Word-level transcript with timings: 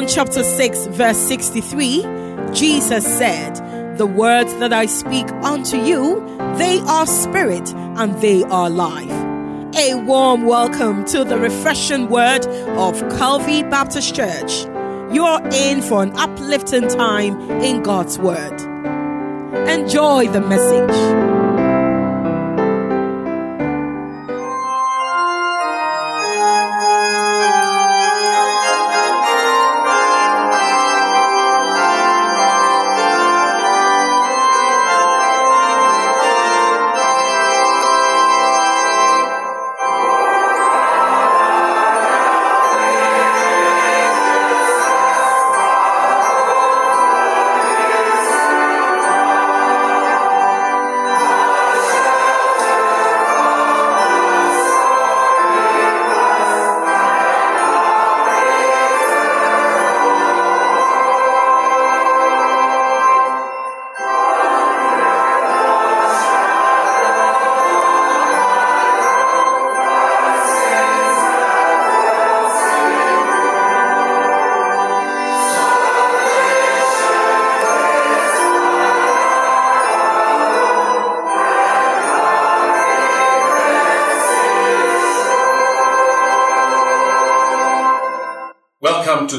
John 0.00 0.08
chapter 0.08 0.42
6, 0.42 0.86
verse 0.86 1.18
63, 1.18 2.06
Jesus 2.54 3.04
said, 3.04 3.98
The 3.98 4.06
words 4.06 4.54
that 4.54 4.72
I 4.72 4.86
speak 4.86 5.30
unto 5.42 5.76
you, 5.76 6.24
they 6.56 6.78
are 6.86 7.06
spirit 7.06 7.70
and 7.74 8.14
they 8.22 8.42
are 8.44 8.70
life. 8.70 9.10
A 9.76 9.96
warm 9.96 10.46
welcome 10.46 11.04
to 11.04 11.22
the 11.22 11.38
refreshing 11.38 12.08
word 12.08 12.46
of 12.78 12.98
Calvary 13.18 13.62
Baptist 13.62 14.14
Church. 14.14 14.64
You're 15.12 15.46
in 15.52 15.82
for 15.82 16.02
an 16.02 16.16
uplifting 16.16 16.88
time 16.88 17.38
in 17.60 17.82
God's 17.82 18.18
word. 18.18 18.58
Enjoy 19.68 20.28
the 20.28 20.40
message. 20.40 21.29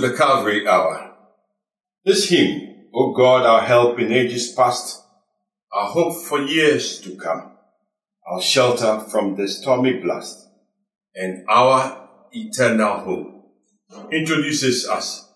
The 0.01 0.13
Calvary 0.13 0.67
Hour. 0.67 1.13
This 2.03 2.27
hymn, 2.27 2.87
O 2.91 3.13
God, 3.13 3.45
our 3.45 3.61
help 3.61 3.99
in 3.99 4.11
ages 4.11 4.51
past, 4.51 4.99
our 5.71 5.91
hope 5.91 6.15
for 6.25 6.41
years 6.41 6.99
to 7.01 7.15
come, 7.15 7.51
our 8.27 8.41
shelter 8.41 8.99
from 8.99 9.35
the 9.35 9.47
stormy 9.47 9.99
blast, 9.99 10.47
and 11.13 11.45
our 11.47 12.09
eternal 12.31 12.97
home, 12.97 13.43
introduces 14.11 14.89
us 14.89 15.29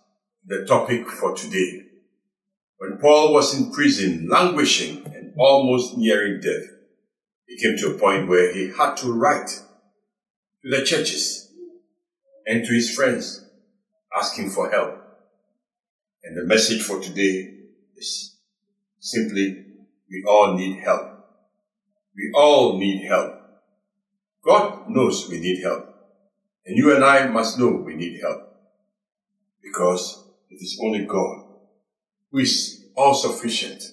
the 0.48 0.66
topic 0.66 1.08
for 1.10 1.36
today. 1.36 1.84
When 2.78 2.98
Paul 2.98 3.34
was 3.34 3.54
in 3.54 3.72
prison, 3.72 4.28
languishing 4.32 5.06
and 5.06 5.34
almost 5.38 5.96
nearing 5.96 6.42
death, 6.42 6.66
he 7.48 7.58
came 7.62 7.78
to 7.78 7.92
a 7.92 8.00
point 8.00 8.28
where 8.28 8.52
he 8.52 8.72
had 8.76 8.98
to 8.98 9.14
write 9.14 9.48
to 10.64 10.70
the 10.72 10.84
churches 10.84 11.52
and 12.48 12.66
to 12.66 12.74
his 12.74 12.96
friends 12.96 13.45
asking 14.16 14.50
for 14.50 14.70
help. 14.70 15.02
And 16.24 16.38
the 16.38 16.46
message 16.46 16.82
for 16.82 17.00
today 17.02 17.54
is 17.96 18.38
simply 19.00 19.66
we 20.10 20.24
all 20.28 20.56
need 20.56 20.80
help. 20.80 21.12
We 22.16 22.32
all 22.34 22.78
need 22.78 23.06
help. 23.06 23.42
God 24.44 24.90
knows 24.90 25.28
we 25.30 25.40
need 25.40 25.62
help. 25.62 25.94
And 26.66 26.78
you 26.78 26.96
and 26.96 27.04
I 27.04 27.28
must 27.28 27.60
know 27.60 27.70
we 27.72 27.96
need 27.96 28.20
help. 28.22 28.42
Because 29.62 30.24
it 30.50 30.56
is 30.56 30.80
only 30.82 31.06
God 31.06 31.44
who 32.32 32.40
is 32.40 32.86
all 32.96 33.14
sufficient, 33.14 33.84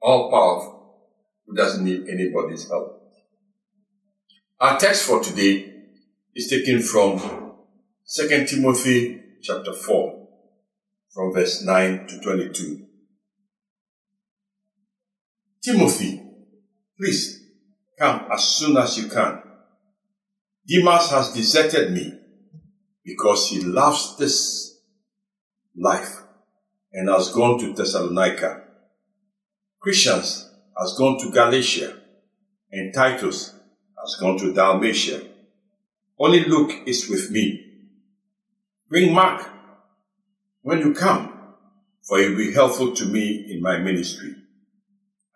all 0.00 0.30
powerful, 0.30 0.98
who 1.46 1.54
doesn't 1.54 1.84
need 1.84 2.08
anybody's 2.08 2.68
help. 2.68 3.02
Our 4.60 4.78
text 4.78 5.04
for 5.04 5.22
today 5.22 5.72
is 6.34 6.48
taken 6.48 6.80
from 6.80 7.47
2 8.10 8.46
Timothy 8.46 9.20
chapter 9.42 9.74
4, 9.74 10.28
from 11.12 11.30
verse 11.34 11.62
9 11.62 12.06
to 12.06 12.20
22. 12.20 12.86
Timothy, 15.62 16.22
please 16.98 17.44
come 17.98 18.24
as 18.32 18.42
soon 18.44 18.78
as 18.78 18.96
you 18.96 19.08
can. 19.10 19.42
Demas 20.66 21.10
has 21.10 21.34
deserted 21.34 21.92
me 21.92 22.18
because 23.04 23.50
he 23.50 23.60
loves 23.60 24.16
this 24.16 24.80
life 25.76 26.22
and 26.94 27.10
has 27.10 27.30
gone 27.30 27.58
to 27.58 27.74
Thessalonica. 27.74 28.62
Crescens 29.86 30.48
has 30.78 30.94
gone 30.96 31.18
to 31.18 31.30
Galatia 31.30 31.94
and 32.72 32.94
Titus 32.94 33.54
has 34.00 34.16
gone 34.18 34.38
to 34.38 34.54
Dalmatia. 34.54 35.20
Only 36.18 36.46
Luke 36.46 36.72
is 36.86 37.06
with 37.10 37.30
me. 37.30 37.66
Bring 38.88 39.12
Mark 39.12 39.46
when 40.62 40.78
you 40.78 40.94
come, 40.94 41.54
for 42.06 42.18
he 42.18 42.28
will 42.30 42.38
be 42.38 42.54
helpful 42.54 42.94
to 42.94 43.04
me 43.04 43.46
in 43.50 43.60
my 43.60 43.76
ministry. 43.76 44.34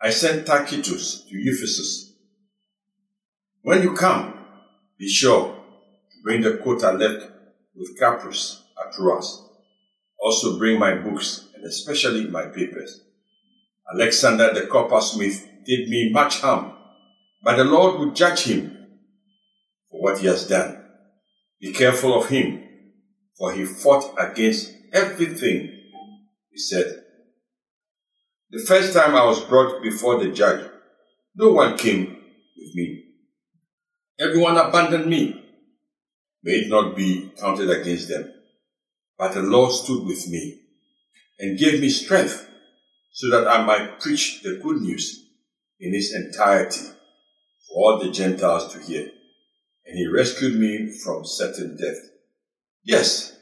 I 0.01 0.09
sent 0.09 0.47
Tychicus 0.47 1.23
to 1.29 1.35
Ephesus. 1.35 2.13
When 3.61 3.83
you 3.83 3.93
come, 3.93 4.33
be 4.97 5.07
sure 5.07 5.53
to 5.53 6.23
bring 6.23 6.41
the 6.41 6.57
coat 6.57 6.83
I 6.83 6.93
left 6.93 7.27
with 7.75 7.97
Carpus 7.99 8.63
at 8.83 8.93
Troas. 8.93 9.47
Also 10.19 10.57
bring 10.57 10.79
my 10.79 10.95
books 10.95 11.47
and 11.55 11.63
especially 11.63 12.25
my 12.27 12.45
papers. 12.45 13.01
Alexander 13.93 14.51
the 14.51 14.61
coppersmith 14.61 15.47
did 15.63 15.89
me 15.89 16.09
much 16.11 16.41
harm, 16.41 16.73
but 17.43 17.57
the 17.57 17.63
Lord 17.63 17.99
will 17.99 18.11
judge 18.13 18.45
him 18.45 18.75
for 19.91 20.01
what 20.01 20.17
he 20.17 20.27
has 20.27 20.47
done. 20.47 20.83
Be 21.61 21.71
careful 21.71 22.19
of 22.19 22.29
him 22.29 22.63
for 23.37 23.53
he 23.53 23.65
fought 23.65 24.13
against 24.17 24.73
everything 24.91 25.79
he 26.51 26.57
said. 26.57 27.03
The 28.51 28.59
first 28.59 28.93
time 28.93 29.15
I 29.15 29.25
was 29.25 29.41
brought 29.41 29.81
before 29.81 30.23
the 30.23 30.31
judge, 30.31 30.69
no 31.35 31.51
one 31.51 31.77
came 31.77 32.05
with 32.55 32.75
me. 32.75 33.03
Everyone 34.19 34.57
abandoned 34.57 35.07
me. 35.07 35.43
May 36.43 36.51
it 36.53 36.69
not 36.69 36.95
be 36.95 37.31
counted 37.39 37.69
against 37.69 38.09
them. 38.09 38.31
But 39.17 39.33
the 39.33 39.41
Lord 39.41 39.71
stood 39.71 40.05
with 40.05 40.27
me 40.29 40.59
and 41.39 41.57
gave 41.57 41.81
me 41.81 41.89
strength 41.89 42.47
so 43.11 43.29
that 43.29 43.47
I 43.47 43.63
might 43.65 43.99
preach 43.99 44.41
the 44.43 44.59
good 44.61 44.81
news 44.81 45.25
in 45.79 45.93
its 45.93 46.13
entirety 46.13 46.85
for 47.67 47.75
all 47.75 47.99
the 47.99 48.11
Gentiles 48.11 48.71
to 48.73 48.79
hear. 48.79 49.09
And 49.85 49.97
he 49.97 50.07
rescued 50.07 50.59
me 50.59 50.91
from 51.03 51.25
certain 51.25 51.77
death. 51.77 52.12
Yes, 52.83 53.33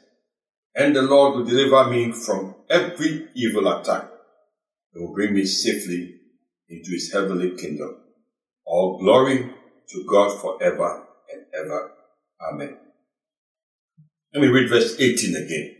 and 0.75 0.95
the 0.95 1.01
Lord 1.01 1.35
will 1.35 1.45
deliver 1.45 1.89
me 1.89 2.11
from 2.11 2.55
every 2.69 3.27
evil 3.33 3.67
attack 3.67 4.07
and 4.93 5.03
will 5.03 5.13
bring 5.13 5.33
me 5.33 5.45
safely 5.45 6.15
into 6.69 6.91
his 6.91 7.11
heavenly 7.11 7.55
kingdom. 7.57 7.97
All 8.65 8.99
glory 8.99 9.49
to 9.89 10.05
God 10.09 10.39
forever 10.39 11.07
and 11.33 11.45
ever. 11.59 11.91
Amen. 12.51 12.77
Let 14.33 14.41
me 14.41 14.47
read 14.47 14.69
verse 14.69 14.95
18 14.99 15.35
again. 15.35 15.75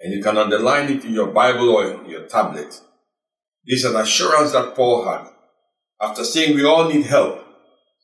And 0.00 0.12
you 0.12 0.22
can 0.22 0.36
underline 0.36 0.92
it 0.92 1.04
in 1.04 1.14
your 1.14 1.28
Bible 1.28 1.70
or 1.70 2.04
your 2.06 2.26
tablet. 2.26 2.80
This 3.66 3.80
is 3.80 3.84
an 3.86 3.96
assurance 3.96 4.52
that 4.52 4.76
Paul 4.76 5.04
had. 5.04 5.28
After 6.00 6.22
saying 6.22 6.54
we 6.54 6.64
all 6.64 6.88
need 6.88 7.06
help, 7.06 7.40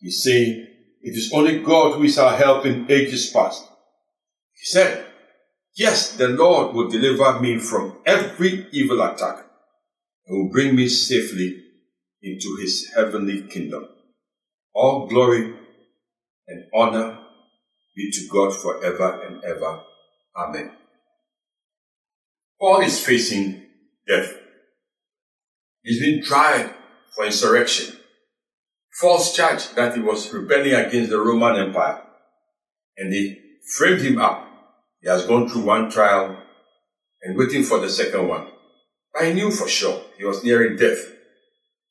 he's 0.01 0.23
saying 0.23 0.67
it 1.03 1.17
is 1.17 1.31
only 1.33 1.63
God 1.63 1.97
who 1.97 2.05
is 2.05 2.19
our 2.19 2.37
help 2.37 2.65
in 2.65 2.91
ages 2.91 3.31
past. 3.31 3.69
He 4.63 4.67
said, 4.67 5.07
Yes, 5.75 6.13
the 6.13 6.29
Lord 6.29 6.73
will 6.73 6.89
deliver 6.89 7.41
me 7.41 7.59
from 7.59 7.97
every 8.07 8.69
evil 8.71 9.03
attack 9.03 9.45
and 10.25 10.39
will 10.39 10.53
bring 10.53 10.77
me 10.77 10.87
safely 10.87 11.65
into 12.23 12.57
his 12.61 12.93
heavenly 12.95 13.43
kingdom. 13.43 13.89
All 14.73 15.09
glory 15.09 15.53
and 16.47 16.65
honor 16.73 17.19
be 17.97 18.09
to 18.13 18.29
God 18.31 18.55
forever 18.55 19.21
and 19.27 19.43
ever. 19.43 19.81
Amen. 20.37 20.71
Paul 22.61 22.83
is 22.83 23.05
facing 23.05 23.67
death. 24.07 24.33
He's 25.83 25.99
been 25.99 26.23
tried 26.23 26.73
for 27.17 27.25
insurrection, 27.27 27.97
false 29.01 29.35
charge 29.35 29.71
that 29.71 29.97
he 29.97 30.01
was 30.01 30.33
rebelling 30.33 30.75
against 30.75 31.11
the 31.11 31.19
Roman 31.19 31.57
Empire, 31.57 32.01
and 32.97 33.13
they 33.13 33.39
framed 33.77 34.03
him 34.03 34.19
up 34.19 34.51
he 35.03 35.09
has 35.09 35.27
gone 35.27 35.49
through 35.49 35.63
one 35.63 35.91
trial 35.91 36.37
and 37.23 37.37
waiting 37.37 37.65
for 37.65 37.81
the 37.81 37.91
second 37.91 38.29
one. 38.29 38.47
I 39.15 39.33
knew 39.33 39.51
for 39.51 39.69
sure 39.69 40.01
he 40.17 40.25
was 40.25 40.45
nearing 40.45 40.77
death. 40.77 41.13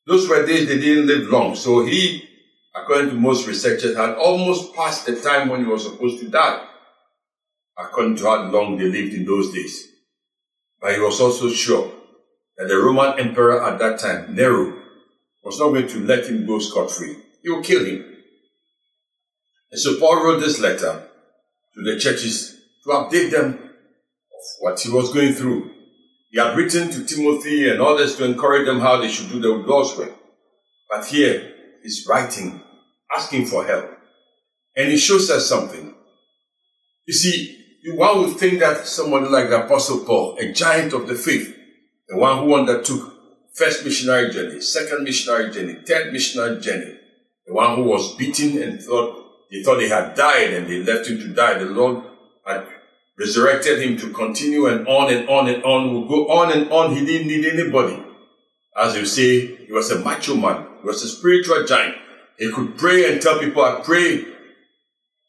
Those 0.07 0.27
were 0.27 0.45
days 0.45 0.67
they 0.67 0.79
didn't 0.79 1.07
live 1.07 1.27
long, 1.27 1.55
so 1.55 1.85
he, 1.85 2.27
according 2.73 3.11
to 3.11 3.15
most 3.15 3.47
researchers, 3.47 3.95
had 3.95 4.15
almost 4.15 4.73
passed 4.73 5.05
the 5.05 5.19
time 5.19 5.49
when 5.49 5.63
he 5.63 5.69
was 5.69 5.83
supposed 5.83 6.19
to 6.19 6.29
die, 6.29 6.65
according 7.77 8.15
to 8.17 8.23
how 8.23 8.43
long 8.49 8.77
they 8.77 8.85
lived 8.85 9.13
in 9.13 9.25
those 9.25 9.53
days. 9.53 9.87
But 10.79 10.93
he 10.93 10.99
was 10.99 11.21
also 11.21 11.49
sure 11.49 11.91
that 12.57 12.67
the 12.67 12.77
Roman 12.77 13.19
emperor 13.19 13.61
at 13.63 13.77
that 13.79 13.99
time, 13.99 14.35
Nero, 14.35 14.81
was 15.43 15.59
not 15.59 15.69
going 15.69 15.87
to 15.87 16.05
let 16.05 16.25
him 16.25 16.45
go 16.45 16.59
scot 16.59 16.89
free. 16.89 17.17
He 17.43 17.49
would 17.49 17.63
kill 17.63 17.85
him. 17.85 18.05
And 19.71 19.79
so 19.79 19.99
Paul 19.99 20.23
wrote 20.23 20.39
this 20.39 20.59
letter 20.59 21.07
to 21.75 21.81
the 21.83 21.99
churches 21.99 22.60
to 22.83 22.89
update 22.89 23.31
them 23.31 23.53
of 23.53 24.41
what 24.59 24.79
he 24.79 24.89
was 24.89 25.13
going 25.13 25.33
through. 25.33 25.71
He 26.29 26.39
had 26.39 26.55
written 26.55 26.89
to 26.89 27.03
Timothy 27.03 27.69
and 27.69 27.81
others 27.81 28.15
to 28.15 28.25
encourage 28.25 28.65
them 28.65 28.79
how 28.79 28.97
they 28.97 29.09
should 29.09 29.29
do 29.29 29.39
their 29.39 29.51
Lord's 29.51 29.97
work. 29.97 30.13
But 30.89 31.05
here 31.05 31.53
he's 31.83 32.05
writing, 32.07 32.61
asking 33.15 33.45
for 33.47 33.65
help. 33.65 33.97
And 34.75 34.89
he 34.89 34.97
shows 34.97 35.29
us 35.29 35.47
something. 35.47 35.93
You 37.05 37.13
see, 37.13 37.57
one 37.87 38.19
would 38.19 38.37
think 38.37 38.59
that 38.59 38.87
somebody 38.87 39.27
like 39.27 39.49
the 39.49 39.65
Apostle 39.65 40.05
Paul, 40.05 40.37
a 40.39 40.53
giant 40.53 40.93
of 40.93 41.07
the 41.07 41.15
faith, 41.15 41.55
the 42.07 42.17
one 42.17 42.39
who 42.39 42.55
undertook 42.55 43.13
first 43.53 43.83
missionary 43.83 44.31
journey, 44.31 44.61
second 44.61 45.03
missionary 45.03 45.51
journey, 45.51 45.79
third 45.85 46.13
missionary 46.13 46.61
journey, 46.61 46.97
the 47.45 47.53
one 47.53 47.75
who 47.75 47.83
was 47.83 48.15
beaten 48.15 48.61
and 48.61 48.81
thought 48.81 49.17
they 49.51 49.61
thought 49.63 49.81
he 49.81 49.89
had 49.89 50.15
died 50.15 50.53
and 50.53 50.67
they 50.67 50.81
left 50.81 51.09
him 51.09 51.19
to 51.19 51.27
die. 51.27 51.57
The 51.57 51.65
Lord 51.65 52.03
resurrected 53.17 53.81
him 53.81 53.97
to 53.97 54.11
continue 54.11 54.65
and 54.67 54.87
on 54.87 55.13
and 55.13 55.29
on 55.29 55.47
and 55.47 55.63
on. 55.63 55.93
Will 55.93 56.07
go 56.07 56.27
on 56.29 56.51
and 56.51 56.71
on. 56.71 56.95
He 56.95 57.05
didn't 57.05 57.27
need 57.27 57.45
anybody. 57.45 58.03
As 58.75 58.95
you 58.95 59.05
say, 59.05 59.65
he 59.65 59.71
was 59.71 59.91
a 59.91 59.99
macho 59.99 60.35
man. 60.35 60.65
He 60.81 60.87
was 60.87 61.03
a 61.03 61.07
spiritual 61.07 61.65
giant. 61.65 61.95
He 62.37 62.51
could 62.51 62.77
pray 62.77 63.11
and 63.11 63.21
tell 63.21 63.39
people, 63.39 63.63
I 63.63 63.81
pray 63.81 64.25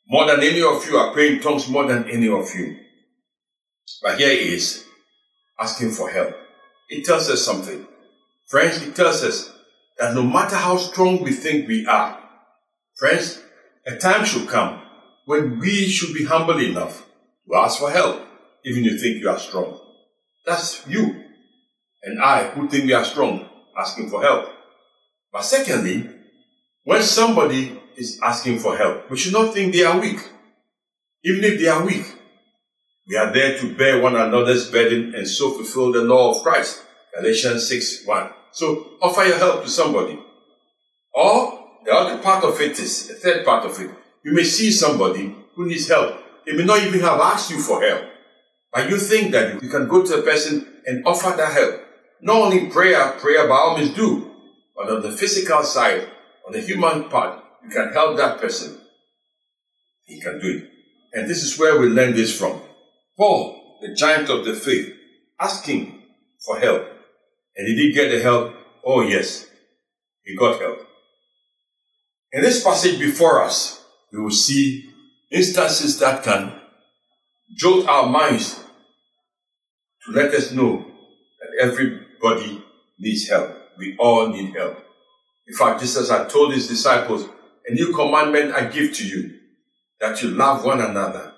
more 0.08 0.26
than 0.26 0.40
any 0.40 0.62
of 0.62 0.86
you. 0.86 0.98
I 0.98 1.10
pray 1.12 1.34
in 1.34 1.40
tongues 1.40 1.69
more 1.69 1.86
than 1.86 2.08
any 2.08 2.28
of 2.28 2.48
you. 2.54 2.78
But 4.02 4.18
here 4.18 4.30
he 4.30 4.54
is 4.54 4.84
asking 5.60 5.90
for 5.90 6.08
help. 6.10 6.34
It 6.88 7.04
tells 7.04 7.28
us 7.30 7.44
something. 7.44 7.86
Friends, 8.48 8.82
it 8.82 8.94
tells 8.94 9.22
us 9.22 9.52
that 9.98 10.14
no 10.14 10.22
matter 10.22 10.56
how 10.56 10.76
strong 10.76 11.22
we 11.22 11.32
think 11.32 11.68
we 11.68 11.86
are, 11.86 12.18
friends, 12.96 13.42
a 13.86 13.96
time 13.96 14.25
should 14.25 14.48
come 14.48 14.80
when 15.26 15.58
we 15.58 15.88
should 15.88 16.14
be 16.14 16.25
humble 16.25 16.58
enough 16.58 17.06
to 17.48 17.56
ask 17.56 17.78
for 17.78 17.90
help, 17.90 18.20
even 18.64 18.84
if 18.84 18.92
you 18.92 18.98
think 18.98 19.22
you 19.22 19.28
are 19.28 19.38
strong. 19.38 19.80
That's 20.46 20.86
you 20.86 21.22
and 22.02 22.20
I 22.20 22.48
who 22.48 22.68
think 22.68 22.84
we 22.84 22.92
are 22.92 23.04
strong, 23.04 23.48
asking 23.78 24.10
for 24.10 24.22
help. 24.22 24.48
But 25.32 25.44
secondly, 25.44 26.08
when 26.84 27.02
somebody 27.02 27.80
is 27.96 28.18
asking 28.22 28.58
for 28.58 28.76
help, 28.76 29.10
we 29.10 29.16
should 29.16 29.32
not 29.32 29.54
think 29.54 29.72
they 29.72 29.84
are 29.84 29.98
weak. 29.98 30.18
Even 31.24 31.44
if 31.44 31.60
they 31.60 31.68
are 31.68 31.84
weak, 31.84 32.04
we 33.08 33.16
are 33.16 33.32
there 33.32 33.56
to 33.58 33.74
bear 33.76 34.00
one 34.00 34.16
another's 34.16 34.70
burden 34.70 35.14
and 35.14 35.26
so 35.26 35.52
fulfill 35.52 35.92
the 35.92 36.02
law 36.02 36.34
of 36.34 36.42
Christ. 36.42 36.82
Galatians 37.14 37.68
6 37.68 38.06
1. 38.06 38.30
So 38.52 38.96
offer 39.00 39.24
your 39.24 39.38
help 39.38 39.62
to 39.62 39.68
somebody. 39.68 40.18
Or 41.14 41.68
the 41.84 41.92
other 41.92 42.22
part 42.22 42.44
of 42.44 42.60
it 42.60 42.78
is, 42.78 43.08
the 43.08 43.14
third 43.14 43.44
part 43.44 43.64
of 43.64 43.78
it, 43.80 43.90
you 44.24 44.32
may 44.32 44.44
see 44.44 44.70
somebody 44.70 45.34
who 45.54 45.66
needs 45.66 45.88
help. 45.88 46.16
They 46.46 46.52
may 46.52 46.64
not 46.64 46.82
even 46.82 47.00
have 47.00 47.20
asked 47.20 47.50
you 47.50 47.58
for 47.58 47.82
help. 47.82 48.04
But 48.72 48.88
you 48.88 48.98
think 48.98 49.32
that 49.32 49.62
you 49.62 49.68
can 49.68 49.86
go 49.86 50.04
to 50.04 50.18
a 50.18 50.22
person 50.22 50.66
and 50.86 51.06
offer 51.06 51.36
that 51.36 51.52
help. 51.52 51.82
Not 52.22 52.36
only 52.36 52.70
prayer, 52.70 53.12
prayer 53.20 53.46
by 53.48 53.54
all 53.54 53.76
means 53.76 53.94
do, 53.94 54.30
but 54.76 54.88
on 54.90 55.02
the 55.02 55.12
physical 55.12 55.62
side, 55.62 56.08
on 56.46 56.52
the 56.52 56.60
human 56.60 57.08
part, 57.08 57.42
you 57.64 57.70
can 57.70 57.92
help 57.92 58.16
that 58.16 58.40
person. 58.40 58.78
He 60.04 60.20
can 60.20 60.40
do 60.40 60.48
it. 60.48 60.70
And 61.12 61.28
this 61.28 61.42
is 61.42 61.58
where 61.58 61.78
we 61.78 61.88
learn 61.88 62.14
this 62.14 62.36
from. 62.36 62.60
Paul, 63.16 63.78
the 63.82 63.94
giant 63.94 64.30
of 64.30 64.44
the 64.44 64.54
faith, 64.54 64.94
asking 65.38 66.02
for 66.44 66.58
help. 66.58 66.88
And 67.56 67.68
he 67.68 67.74
did 67.74 67.94
get 67.94 68.10
the 68.10 68.22
help? 68.22 68.54
Oh 68.84 69.02
yes, 69.02 69.46
he 70.24 70.34
got 70.36 70.60
help. 70.60 70.78
In 72.32 72.40
this 72.40 72.64
passage 72.64 72.98
before 72.98 73.42
us, 73.42 73.84
we 74.10 74.20
will 74.20 74.30
see 74.30 74.91
instances 75.32 75.99
that 75.99 76.23
can 76.23 76.52
jolt 77.56 77.88
our 77.88 78.08
minds 78.08 78.62
to 80.05 80.12
let 80.12 80.32
us 80.34 80.52
know 80.52 80.84
that 81.40 81.62
everybody 81.62 82.62
needs 82.99 83.29
help. 83.29 83.50
We 83.79 83.96
all 83.99 84.29
need 84.29 84.55
help. 84.55 84.79
In 85.46 85.55
fact, 85.55 85.81
Jesus 85.81 86.11
had 86.11 86.29
told 86.29 86.55
his 86.55 86.69
disciples, 86.69 87.29
a 87.67 87.75
new 87.75 87.93
commandment 87.93 88.55
I 88.55 88.67
give 88.67 88.94
to 88.94 89.06
you, 89.06 89.38
that 90.00 90.23
you 90.23 90.31
love 90.31 90.64
one 90.64 90.81
another. 90.81 91.32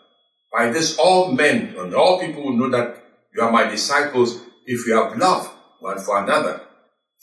By 0.53 0.71
this, 0.71 0.99
all 0.99 1.33
men 1.33 1.75
and 1.77 1.95
all 1.95 2.21
people 2.21 2.45
will 2.45 2.57
know 2.57 2.71
that 2.71 3.03
you 3.35 3.43
are 3.43 3.51
my 3.51 3.69
disciples 3.69 4.41
if 4.67 4.87
you 4.87 4.95
have 4.95 5.19
love 5.19 5.53
one 5.81 5.99
for 5.99 6.23
another. 6.23 6.63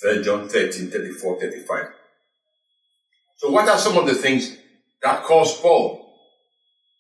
3 0.02 0.24
John 0.24 0.50
13, 0.50 0.90
34, 0.92 1.40
35. 1.40 1.86
So 3.38 3.50
what 3.52 3.68
are 3.70 3.78
some 3.78 3.98
of 3.98 4.06
the 4.06 4.16
things 4.16 4.58
that 5.02 5.24
caused 5.24 5.62
Paul, 5.62 6.01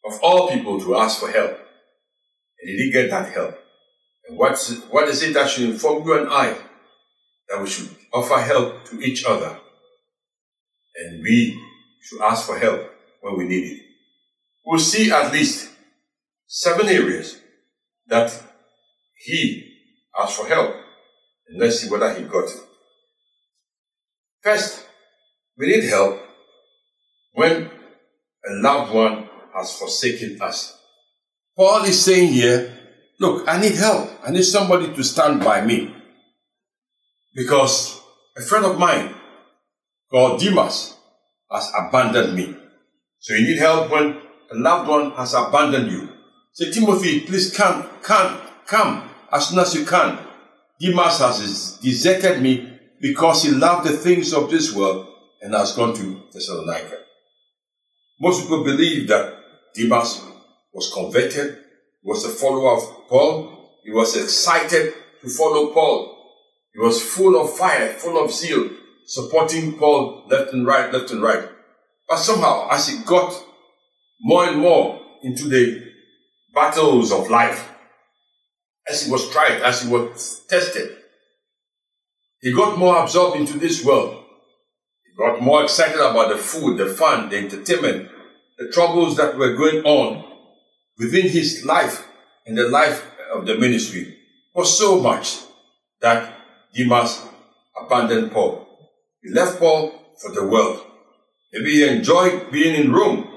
of 0.05 0.19
all 0.21 0.49
people, 0.49 0.79
to 0.79 0.95
ask 0.95 1.19
for 1.19 1.31
help? 1.31 1.51
And 1.51 2.69
he 2.69 2.77
did 2.77 2.93
get 2.93 3.09
that 3.09 3.31
help? 3.33 3.57
And 4.27 4.37
what's, 4.37 4.73
what 4.85 5.07
is 5.07 5.23
it 5.23 5.33
that 5.33 5.49
should 5.49 5.69
inform 5.69 6.05
you 6.05 6.19
and 6.19 6.29
I 6.29 6.55
that 7.49 7.61
we 7.61 7.67
should 7.67 7.89
offer 8.13 8.39
help 8.39 8.85
to 8.85 9.01
each 9.01 9.25
other? 9.25 9.57
And 10.95 11.23
we 11.23 11.59
should 12.01 12.21
ask 12.21 12.45
for 12.45 12.57
help 12.57 12.91
when 13.21 13.37
we 13.37 13.47
need 13.47 13.71
it. 13.71 13.81
We'll 14.65 14.79
see 14.79 15.11
at 15.11 15.31
least 15.31 15.69
seven 16.47 16.87
areas 16.87 17.39
that 18.07 18.31
he 19.25 19.71
asked 20.19 20.37
for 20.37 20.47
help. 20.47 20.75
And 21.47 21.59
let's 21.59 21.79
see 21.79 21.89
whether 21.89 22.13
he 22.13 22.23
got 22.25 22.45
it. 22.45 22.61
First, 24.43 24.85
we 25.57 25.67
need 25.67 25.83
help 25.85 26.19
when 27.33 27.69
a 28.45 28.53
loved 28.53 28.93
one 28.93 29.29
has 29.55 29.77
forsaken 29.77 30.41
us. 30.41 30.77
Paul 31.55 31.83
is 31.83 32.03
saying 32.03 32.33
here, 32.33 32.77
look, 33.19 33.47
I 33.47 33.59
need 33.59 33.75
help. 33.75 34.09
I 34.25 34.31
need 34.31 34.43
somebody 34.43 34.93
to 34.93 35.03
stand 35.03 35.43
by 35.43 35.65
me. 35.65 35.93
Because 37.33 37.99
a 38.37 38.41
friend 38.41 38.65
of 38.65 38.77
mine 38.77 39.13
called 40.09 40.39
Demas 40.41 40.97
has 41.51 41.71
abandoned 41.77 42.35
me. 42.35 42.55
So 43.19 43.33
you 43.35 43.45
need 43.47 43.59
help 43.59 43.91
when 43.91 44.17
a 44.51 44.55
loved 44.55 44.89
one 44.89 45.11
has 45.11 45.33
abandoned 45.33 45.91
you. 45.91 46.09
Say, 46.53 46.71
Timothy, 46.71 47.21
please 47.21 47.55
come, 47.55 47.87
come, 48.01 48.41
come 48.65 49.09
as 49.31 49.49
soon 49.49 49.59
as 49.59 49.73
you 49.73 49.85
can. 49.85 50.17
Demas 50.79 51.19
has 51.19 51.77
deserted 51.81 52.41
me 52.41 52.79
because 52.99 53.43
he 53.43 53.51
loved 53.51 53.87
the 53.87 53.93
things 53.95 54.33
of 54.33 54.49
this 54.49 54.73
world 54.73 55.07
and 55.41 55.53
has 55.53 55.75
gone 55.75 55.93
to 55.95 56.23
Thessalonica. 56.33 56.97
Most 58.19 58.43
people 58.43 58.63
believe 58.63 59.07
that 59.07 59.40
Demas 59.75 60.23
was 60.73 60.91
converted, 60.93 61.57
was 62.03 62.25
a 62.25 62.29
follower 62.29 62.77
of 62.77 63.07
Paul, 63.07 63.61
he 63.83 63.91
was 63.91 64.15
excited 64.15 64.93
to 65.21 65.29
follow 65.29 65.73
Paul. 65.73 66.17
He 66.73 66.79
was 66.79 67.01
full 67.01 67.39
of 67.39 67.55
fire, 67.57 67.89
full 67.93 68.23
of 68.23 68.31
zeal, 68.31 68.69
supporting 69.05 69.77
Paul 69.77 70.25
left 70.29 70.53
and 70.53 70.65
right, 70.65 70.91
left 70.93 71.11
and 71.11 71.21
right. 71.21 71.49
But 72.07 72.17
somehow, 72.17 72.69
as 72.71 72.87
he 72.87 73.03
got 73.03 73.33
more 74.21 74.45
and 74.45 74.59
more 74.59 75.01
into 75.23 75.47
the 75.47 75.83
battles 76.53 77.11
of 77.11 77.29
life, 77.29 77.69
as 78.87 79.05
he 79.05 79.11
was 79.11 79.29
tried, 79.29 79.61
as 79.61 79.83
he 79.83 79.89
was 79.89 80.45
tested, 80.47 80.97
he 82.39 82.53
got 82.53 82.77
more 82.77 83.01
absorbed 83.01 83.37
into 83.37 83.57
this 83.59 83.85
world 83.85 84.23
He 85.05 85.15
got 85.15 85.41
more 85.41 85.63
excited 85.63 85.99
about 85.99 86.29
the 86.29 86.37
food, 86.37 86.77
the 86.77 86.87
fun, 86.87 87.29
the 87.29 87.37
entertainment, 87.37 88.09
the 88.61 88.71
troubles 88.71 89.17
that 89.17 89.35
were 89.37 89.55
going 89.55 89.83
on 89.85 90.23
within 90.99 91.27
his 91.27 91.65
life 91.65 92.07
and 92.45 92.55
the 92.55 92.67
life 92.69 93.03
of 93.33 93.47
the 93.47 93.57
ministry 93.57 94.15
was 94.53 94.77
so 94.77 94.99
much 95.01 95.39
that 95.99 96.31
Demas 96.75 97.25
abandoned 97.75 98.31
Paul. 98.31 98.67
He 99.23 99.31
left 99.31 99.57
Paul 99.57 100.13
for 100.21 100.31
the 100.31 100.45
world. 100.45 100.85
Maybe 101.51 101.71
he 101.71 101.87
enjoyed 101.87 102.51
being 102.51 102.75
in 102.75 102.93
Rome 102.93 103.27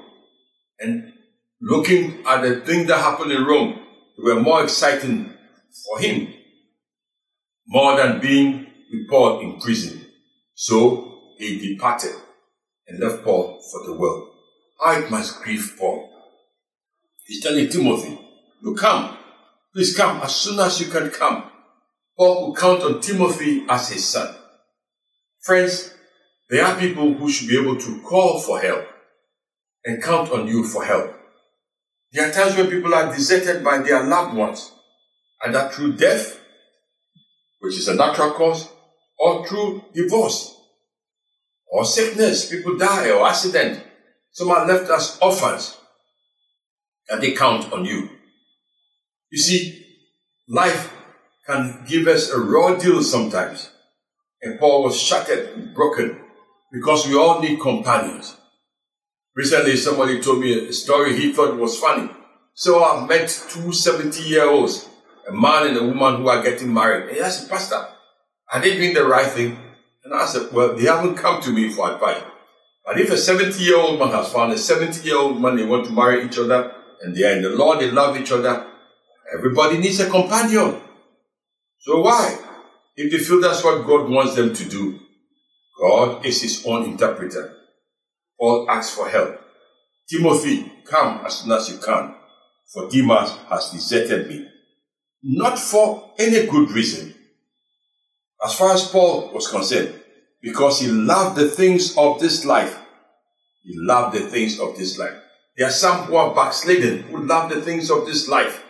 and 0.78 1.14
looking 1.62 2.22
at 2.26 2.42
the 2.42 2.60
things 2.60 2.86
that 2.88 2.98
happened 2.98 3.32
in 3.32 3.46
Rome. 3.46 3.80
They 4.18 4.24
were 4.34 4.40
more 4.40 4.62
exciting 4.62 5.32
for 5.86 6.00
him, 6.00 6.34
more 7.66 7.96
than 7.96 8.20
being 8.20 8.66
with 8.92 9.08
Paul 9.08 9.40
in 9.40 9.58
prison. 9.58 10.04
So 10.54 11.32
he 11.38 11.72
departed 11.72 12.14
and 12.86 13.00
left 13.00 13.24
Paul 13.24 13.62
for 13.72 13.86
the 13.86 13.94
world. 13.98 14.33
It 14.86 15.10
must 15.10 15.42
grieve 15.42 15.76
Paul. 15.78 16.10
He's 17.26 17.42
telling 17.42 17.68
Timothy, 17.68 18.18
you 18.62 18.74
come, 18.74 19.16
Please 19.74 19.96
come 19.96 20.20
as 20.22 20.36
soon 20.36 20.60
as 20.60 20.80
you 20.80 20.86
can 20.86 21.10
come. 21.10 21.50
Paul 22.16 22.46
will 22.46 22.54
count 22.54 22.82
on 22.84 23.00
Timothy 23.00 23.64
as 23.68 23.88
his 23.88 24.04
son. 24.04 24.32
Friends, 25.40 25.92
there 26.48 26.64
are 26.64 26.78
people 26.78 27.12
who 27.12 27.28
should 27.28 27.48
be 27.48 27.60
able 27.60 27.76
to 27.76 28.00
call 28.02 28.38
for 28.38 28.60
help 28.60 28.86
and 29.84 30.00
count 30.00 30.30
on 30.30 30.46
you 30.46 30.64
for 30.64 30.84
help. 30.84 31.12
There 32.12 32.28
are 32.28 32.32
times 32.32 32.56
when 32.56 32.68
people 32.68 32.94
are 32.94 33.12
deserted 33.12 33.64
by 33.64 33.78
their 33.78 34.04
loved 34.04 34.36
ones, 34.36 34.70
either 35.44 35.68
through 35.70 35.96
death, 35.96 36.38
which 37.58 37.76
is 37.76 37.88
a 37.88 37.96
natural 37.96 38.30
cause, 38.30 38.68
or 39.18 39.44
through 39.44 39.86
divorce, 39.92 40.54
or 41.66 41.84
sickness, 41.84 42.48
people 42.48 42.78
die, 42.78 43.10
or 43.10 43.26
accident. 43.26 43.83
Some 44.34 44.50
are 44.50 44.66
left 44.66 44.90
us 44.90 45.16
orphans, 45.22 45.76
and 47.08 47.22
they 47.22 47.32
count 47.32 47.72
on 47.72 47.84
you. 47.84 48.10
You 49.30 49.38
see, 49.38 49.86
life 50.48 50.92
can 51.46 51.84
give 51.86 52.08
us 52.08 52.30
a 52.30 52.40
raw 52.40 52.74
deal 52.74 53.00
sometimes. 53.00 53.70
And 54.42 54.58
Paul 54.58 54.82
was 54.82 55.00
shattered 55.00 55.50
and 55.54 55.72
broken 55.72 56.18
because 56.72 57.06
we 57.06 57.14
all 57.14 57.40
need 57.40 57.60
companions. 57.60 58.36
Recently, 59.36 59.76
somebody 59.76 60.20
told 60.20 60.40
me 60.40 60.68
a 60.68 60.72
story 60.72 61.16
he 61.16 61.32
thought 61.32 61.56
was 61.56 61.78
funny. 61.78 62.10
So 62.54 62.84
I 62.84 63.06
met 63.06 63.28
two 63.50 63.72
70 63.72 64.20
year 64.24 64.48
olds, 64.50 64.88
a 65.28 65.32
man 65.32 65.68
and 65.68 65.76
a 65.76 65.84
woman 65.84 66.16
who 66.16 66.28
are 66.28 66.42
getting 66.42 66.74
married. 66.74 67.08
And 67.08 67.16
he 67.16 67.22
asked, 67.22 67.48
Pastor, 67.48 67.86
are 68.52 68.60
they 68.60 68.76
doing 68.76 68.94
the 68.94 69.04
right 69.06 69.30
thing? 69.30 69.58
And 70.02 70.12
I 70.12 70.26
said, 70.26 70.52
Well, 70.52 70.76
they 70.76 70.86
haven't 70.86 71.14
come 71.14 71.40
to 71.42 71.50
me 71.50 71.70
for 71.70 71.92
advice. 71.92 72.22
But 72.84 73.00
if 73.00 73.10
a 73.10 73.16
70 73.16 73.62
year 73.62 73.78
old 73.78 73.98
man 73.98 74.10
has 74.10 74.32
found 74.32 74.52
a 74.52 74.58
70 74.58 75.06
year 75.06 75.16
old 75.16 75.40
man, 75.40 75.56
they 75.56 75.64
want 75.64 75.86
to 75.86 75.92
marry 75.92 76.24
each 76.24 76.38
other, 76.38 76.74
and 77.02 77.14
they 77.14 77.24
are 77.24 77.36
in 77.36 77.42
the 77.42 77.50
Lord, 77.50 77.80
they 77.80 77.90
love 77.90 78.16
each 78.16 78.30
other, 78.32 78.66
everybody 79.36 79.78
needs 79.78 80.00
a 80.00 80.10
companion. 80.10 80.80
So 81.78 82.00
why? 82.00 82.38
If 82.96 83.10
they 83.10 83.18
feel 83.18 83.40
that's 83.40 83.64
what 83.64 83.86
God 83.86 84.08
wants 84.08 84.34
them 84.34 84.54
to 84.54 84.64
do, 84.68 85.00
God 85.80 86.24
is 86.24 86.42
his 86.42 86.64
own 86.66 86.84
interpreter. 86.84 87.56
Paul 88.38 88.66
asks 88.70 88.94
for 88.94 89.08
help. 89.08 89.40
Timothy, 90.08 90.70
come 90.84 91.24
as 91.24 91.38
soon 91.38 91.52
as 91.52 91.68
you 91.70 91.78
can, 91.78 92.14
for 92.72 92.88
Demas 92.88 93.32
has 93.48 93.70
deserted 93.70 94.28
me. 94.28 94.46
Not 95.22 95.58
for 95.58 96.12
any 96.18 96.46
good 96.46 96.70
reason. 96.70 97.14
As 98.44 98.54
far 98.54 98.74
as 98.74 98.88
Paul 98.88 99.30
was 99.32 99.48
concerned, 99.48 100.03
because 100.44 100.78
he 100.78 100.88
loved 100.88 101.36
the 101.36 101.48
things 101.48 101.96
of 101.96 102.20
this 102.20 102.44
life. 102.44 102.78
He 103.62 103.72
loved 103.78 104.14
the 104.14 104.20
things 104.20 104.60
of 104.60 104.76
this 104.76 104.98
life. 104.98 105.16
There 105.56 105.66
are 105.66 105.72
some 105.72 106.04
who 106.04 106.16
are 106.16 106.34
backslidden, 106.34 107.04
who 107.04 107.24
love 107.24 107.48
the 107.48 107.62
things 107.62 107.90
of 107.90 108.04
this 108.04 108.28
life. 108.28 108.62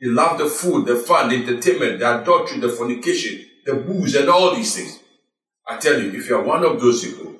They 0.00 0.08
love 0.08 0.38
the 0.38 0.46
food, 0.46 0.84
the 0.84 0.96
fun, 0.96 1.28
the 1.28 1.36
entertainment, 1.36 2.00
the 2.00 2.20
adultery, 2.20 2.58
the 2.58 2.70
fornication, 2.70 3.46
the 3.64 3.74
booze, 3.74 4.16
and 4.16 4.28
all 4.28 4.52
these 4.52 4.74
things. 4.74 4.98
I 5.68 5.78
tell 5.78 6.02
you, 6.02 6.10
if 6.10 6.28
you 6.28 6.36
are 6.36 6.42
one 6.42 6.64
of 6.64 6.80
those 6.80 7.04
people, 7.04 7.36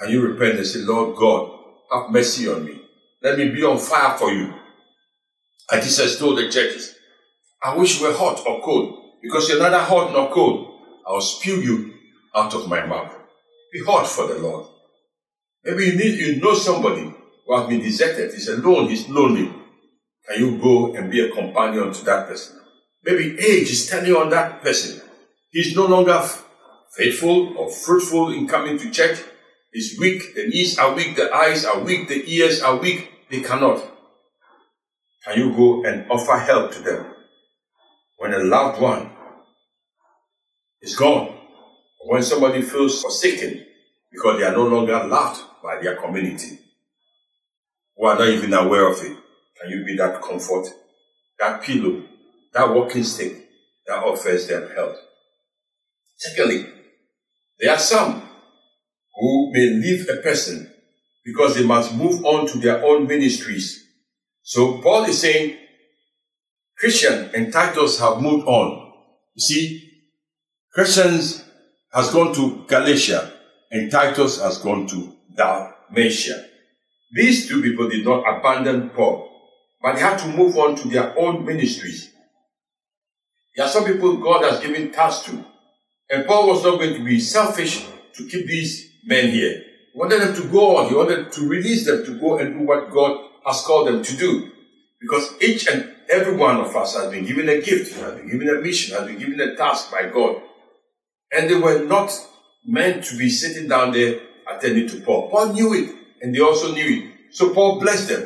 can 0.00 0.10
you 0.10 0.26
repent 0.26 0.58
and 0.58 0.66
say, 0.66 0.80
Lord 0.80 1.16
God, 1.16 1.48
have 1.92 2.10
mercy 2.10 2.48
on 2.48 2.64
me. 2.64 2.82
Let 3.22 3.38
me 3.38 3.50
be 3.50 3.62
on 3.62 3.78
fire 3.78 4.18
for 4.18 4.32
you. 4.32 4.52
And 5.70 5.80
Jesus 5.80 6.18
told 6.18 6.38
the 6.38 6.50
churches, 6.50 6.96
I 7.62 7.76
wish 7.76 8.00
you 8.00 8.08
were 8.08 8.14
hot 8.14 8.44
or 8.48 8.60
cold, 8.62 9.20
because 9.22 9.48
you're 9.48 9.60
neither 9.60 9.78
hot 9.78 10.12
nor 10.12 10.32
cold. 10.32 10.80
I'll 11.06 11.20
spew 11.20 11.54
you 11.54 11.99
out 12.34 12.54
of 12.54 12.68
my 12.68 12.84
mouth. 12.84 13.14
Be 13.72 13.82
hot 13.84 14.06
for 14.06 14.26
the 14.26 14.38
Lord. 14.38 14.66
Maybe 15.64 15.86
you 15.86 15.96
need 15.96 16.18
you 16.18 16.40
know 16.40 16.54
somebody 16.54 17.12
who 17.46 17.56
has 17.56 17.68
been 17.68 17.80
deserted. 17.80 18.32
He's 18.32 18.48
alone, 18.48 18.88
he's 18.88 19.08
lonely. 19.08 19.52
Can 20.28 20.38
you 20.38 20.58
go 20.58 20.94
and 20.94 21.10
be 21.10 21.20
a 21.20 21.30
companion 21.30 21.92
to 21.92 22.04
that 22.04 22.28
person? 22.28 22.60
Maybe 23.04 23.38
age 23.38 23.70
is 23.70 23.86
telling 23.88 24.14
on 24.14 24.30
that 24.30 24.62
person. 24.62 25.00
He's 25.50 25.74
no 25.74 25.86
longer 25.86 26.22
faithful 26.92 27.56
or 27.56 27.70
fruitful 27.70 28.32
in 28.32 28.46
coming 28.46 28.78
to 28.78 28.90
church. 28.90 29.20
He's 29.72 29.98
weak. 29.98 30.34
The 30.34 30.48
knees 30.48 30.78
are 30.78 30.94
weak. 30.94 31.16
The 31.16 31.32
eyes 31.34 31.64
are 31.64 31.80
weak. 31.80 32.08
The 32.08 32.22
ears 32.26 32.62
are 32.62 32.76
weak. 32.76 33.10
They 33.30 33.40
cannot. 33.40 33.82
Can 35.24 35.38
you 35.38 35.54
go 35.54 35.84
and 35.84 36.10
offer 36.10 36.38
help 36.38 36.72
to 36.72 36.80
them 36.80 37.06
when 38.18 38.32
a 38.32 38.38
loved 38.38 38.80
one 38.80 39.10
is 40.82 40.96
gone? 40.96 41.39
When 42.02 42.22
somebody 42.22 42.62
feels 42.62 43.00
forsaken 43.00 43.66
because 44.10 44.38
they 44.38 44.46
are 44.46 44.52
no 44.52 44.66
longer 44.66 45.04
loved 45.04 45.40
by 45.62 45.80
their 45.80 45.96
community, 45.96 46.58
who 48.00 48.06
are 48.06 48.18
not 48.18 48.28
even 48.28 48.54
aware 48.54 48.90
of 48.90 48.98
it. 48.98 49.16
Can 49.60 49.70
you 49.70 49.84
be 49.84 49.94
that 49.96 50.22
comfort, 50.22 50.66
that 51.38 51.62
pillow, 51.62 52.02
that 52.54 52.72
walking 52.72 53.04
stick 53.04 53.48
that 53.86 54.02
offers 54.02 54.48
them 54.48 54.70
help? 54.74 54.96
Secondly, 56.16 56.66
there 57.58 57.72
are 57.72 57.78
some 57.78 58.22
who 59.14 59.52
may 59.52 59.70
leave 59.70 60.08
a 60.08 60.22
person 60.22 60.72
because 61.24 61.54
they 61.54 61.64
must 61.64 61.94
move 61.94 62.24
on 62.24 62.46
to 62.46 62.58
their 62.58 62.82
own 62.82 63.06
ministries. 63.06 63.86
So 64.42 64.78
Paul 64.78 65.04
is 65.04 65.20
saying 65.20 65.58
Christian 66.78 67.30
and 67.34 67.52
Titus 67.52 68.00
have 68.00 68.22
moved 68.22 68.46
on. 68.46 68.92
You 69.34 69.42
see, 69.42 69.90
Crescens 70.74 71.44
has 71.92 72.10
gone 72.12 72.34
to 72.34 72.64
Galatia 72.66 73.32
and 73.70 73.90
Titus 73.90 74.40
has 74.40 74.58
gone 74.58 74.86
to 74.88 75.12
Dalmatia. 75.34 76.46
These 77.12 77.48
two 77.48 77.62
people 77.62 77.88
did 77.88 78.04
not 78.04 78.24
abandon 78.26 78.90
Paul, 78.90 79.28
but 79.82 79.94
they 79.94 80.00
had 80.00 80.18
to 80.18 80.28
move 80.28 80.56
on 80.56 80.76
to 80.76 80.88
their 80.88 81.18
own 81.18 81.44
ministries. 81.44 82.10
There 83.56 83.66
are 83.66 83.68
some 83.68 83.84
people 83.84 84.16
God 84.18 84.44
has 84.44 84.60
given 84.60 84.92
tasks 84.92 85.26
to, 85.26 85.44
and 86.10 86.26
Paul 86.26 86.48
was 86.48 86.62
not 86.62 86.78
going 86.78 86.94
to 86.94 87.04
be 87.04 87.18
selfish 87.18 87.84
to 88.14 88.28
keep 88.28 88.46
these 88.46 88.90
men 89.04 89.30
here. 89.30 89.64
He 89.92 89.98
wanted 89.98 90.20
them 90.20 90.34
to 90.34 90.48
go 90.48 90.76
on. 90.76 90.88
He 90.88 90.94
wanted 90.94 91.32
to 91.32 91.48
release 91.48 91.84
them 91.84 92.04
to 92.04 92.18
go 92.18 92.38
and 92.38 92.58
do 92.60 92.66
what 92.66 92.90
God 92.90 93.28
has 93.44 93.62
called 93.62 93.88
them 93.88 94.02
to 94.02 94.16
do. 94.16 94.52
Because 95.00 95.34
each 95.40 95.66
and 95.66 95.94
every 96.08 96.36
one 96.36 96.58
of 96.58 96.76
us 96.76 96.96
has 96.96 97.10
been 97.10 97.24
given 97.24 97.48
a 97.48 97.60
gift, 97.60 97.94
has 97.94 98.14
been 98.14 98.30
given 98.30 98.48
a 98.48 98.60
mission, 98.60 98.96
has 98.96 99.06
been 99.06 99.18
given 99.18 99.40
a 99.40 99.56
task 99.56 99.90
by 99.90 100.08
God. 100.08 100.42
And 101.32 101.48
they 101.48 101.54
were 101.54 101.84
not 101.84 102.12
meant 102.66 103.04
to 103.04 103.16
be 103.16 103.28
sitting 103.28 103.68
down 103.68 103.92
there 103.92 104.20
attending 104.48 104.88
to 104.88 105.00
Paul. 105.00 105.30
Paul 105.30 105.52
knew 105.52 105.72
it, 105.74 105.94
and 106.20 106.34
they 106.34 106.40
also 106.40 106.72
knew 106.72 106.84
it. 106.84 107.34
So 107.34 107.54
Paul 107.54 107.80
blessed 107.80 108.08
them. 108.08 108.22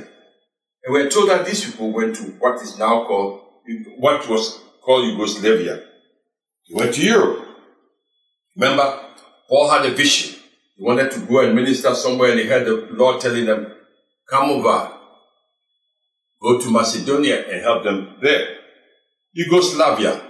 And 0.84 0.92
we're 0.92 1.10
told 1.10 1.30
that 1.30 1.46
these 1.46 1.64
people 1.64 1.92
went 1.92 2.16
to 2.16 2.22
what 2.38 2.60
is 2.62 2.78
now 2.78 3.04
called, 3.04 3.40
what 3.98 4.28
was 4.28 4.60
called 4.82 5.06
Yugoslavia. 5.06 5.82
They 6.68 6.74
went 6.74 6.94
to 6.94 7.04
Europe. 7.04 7.46
Remember, 8.56 9.00
Paul 9.48 9.70
had 9.70 9.86
a 9.86 9.90
vision. 9.94 10.40
He 10.76 10.84
wanted 10.84 11.10
to 11.12 11.20
go 11.20 11.40
and 11.40 11.54
minister 11.54 11.94
somewhere, 11.94 12.30
and 12.30 12.40
he 12.40 12.46
heard 12.46 12.66
the 12.66 12.88
Lord 12.92 13.20
telling 13.20 13.44
them, 13.46 13.72
Come 14.28 14.50
over, 14.50 14.90
go 16.42 16.58
to 16.58 16.70
Macedonia 16.70 17.46
and 17.46 17.60
help 17.60 17.84
them 17.84 18.16
there. 18.22 18.56
Yugoslavia, 19.32 20.22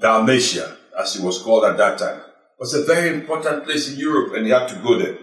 Dalmatia, 0.00 0.75
as 0.98 1.16
it 1.16 1.22
was 1.22 1.42
called 1.42 1.64
at 1.64 1.76
that 1.76 1.98
time, 1.98 2.20
was 2.58 2.74
a 2.74 2.84
very 2.84 3.14
important 3.14 3.64
place 3.64 3.92
in 3.92 3.98
Europe, 3.98 4.34
and 4.34 4.46
he 4.46 4.52
had 4.52 4.68
to 4.68 4.76
go 4.76 4.98
there. 4.98 5.18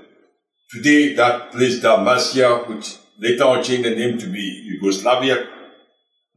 Today, 0.70 1.13
that 1.15 1.51
place, 1.51 1.82
Dalmatia, 1.82 2.65
which 2.68 2.98
later 3.20 3.44
on 3.44 3.63
changed 3.63 3.86
the 3.86 3.96
name 3.96 4.18
to 4.18 4.27
be 4.27 4.39
Yugoslavia, 4.65 5.48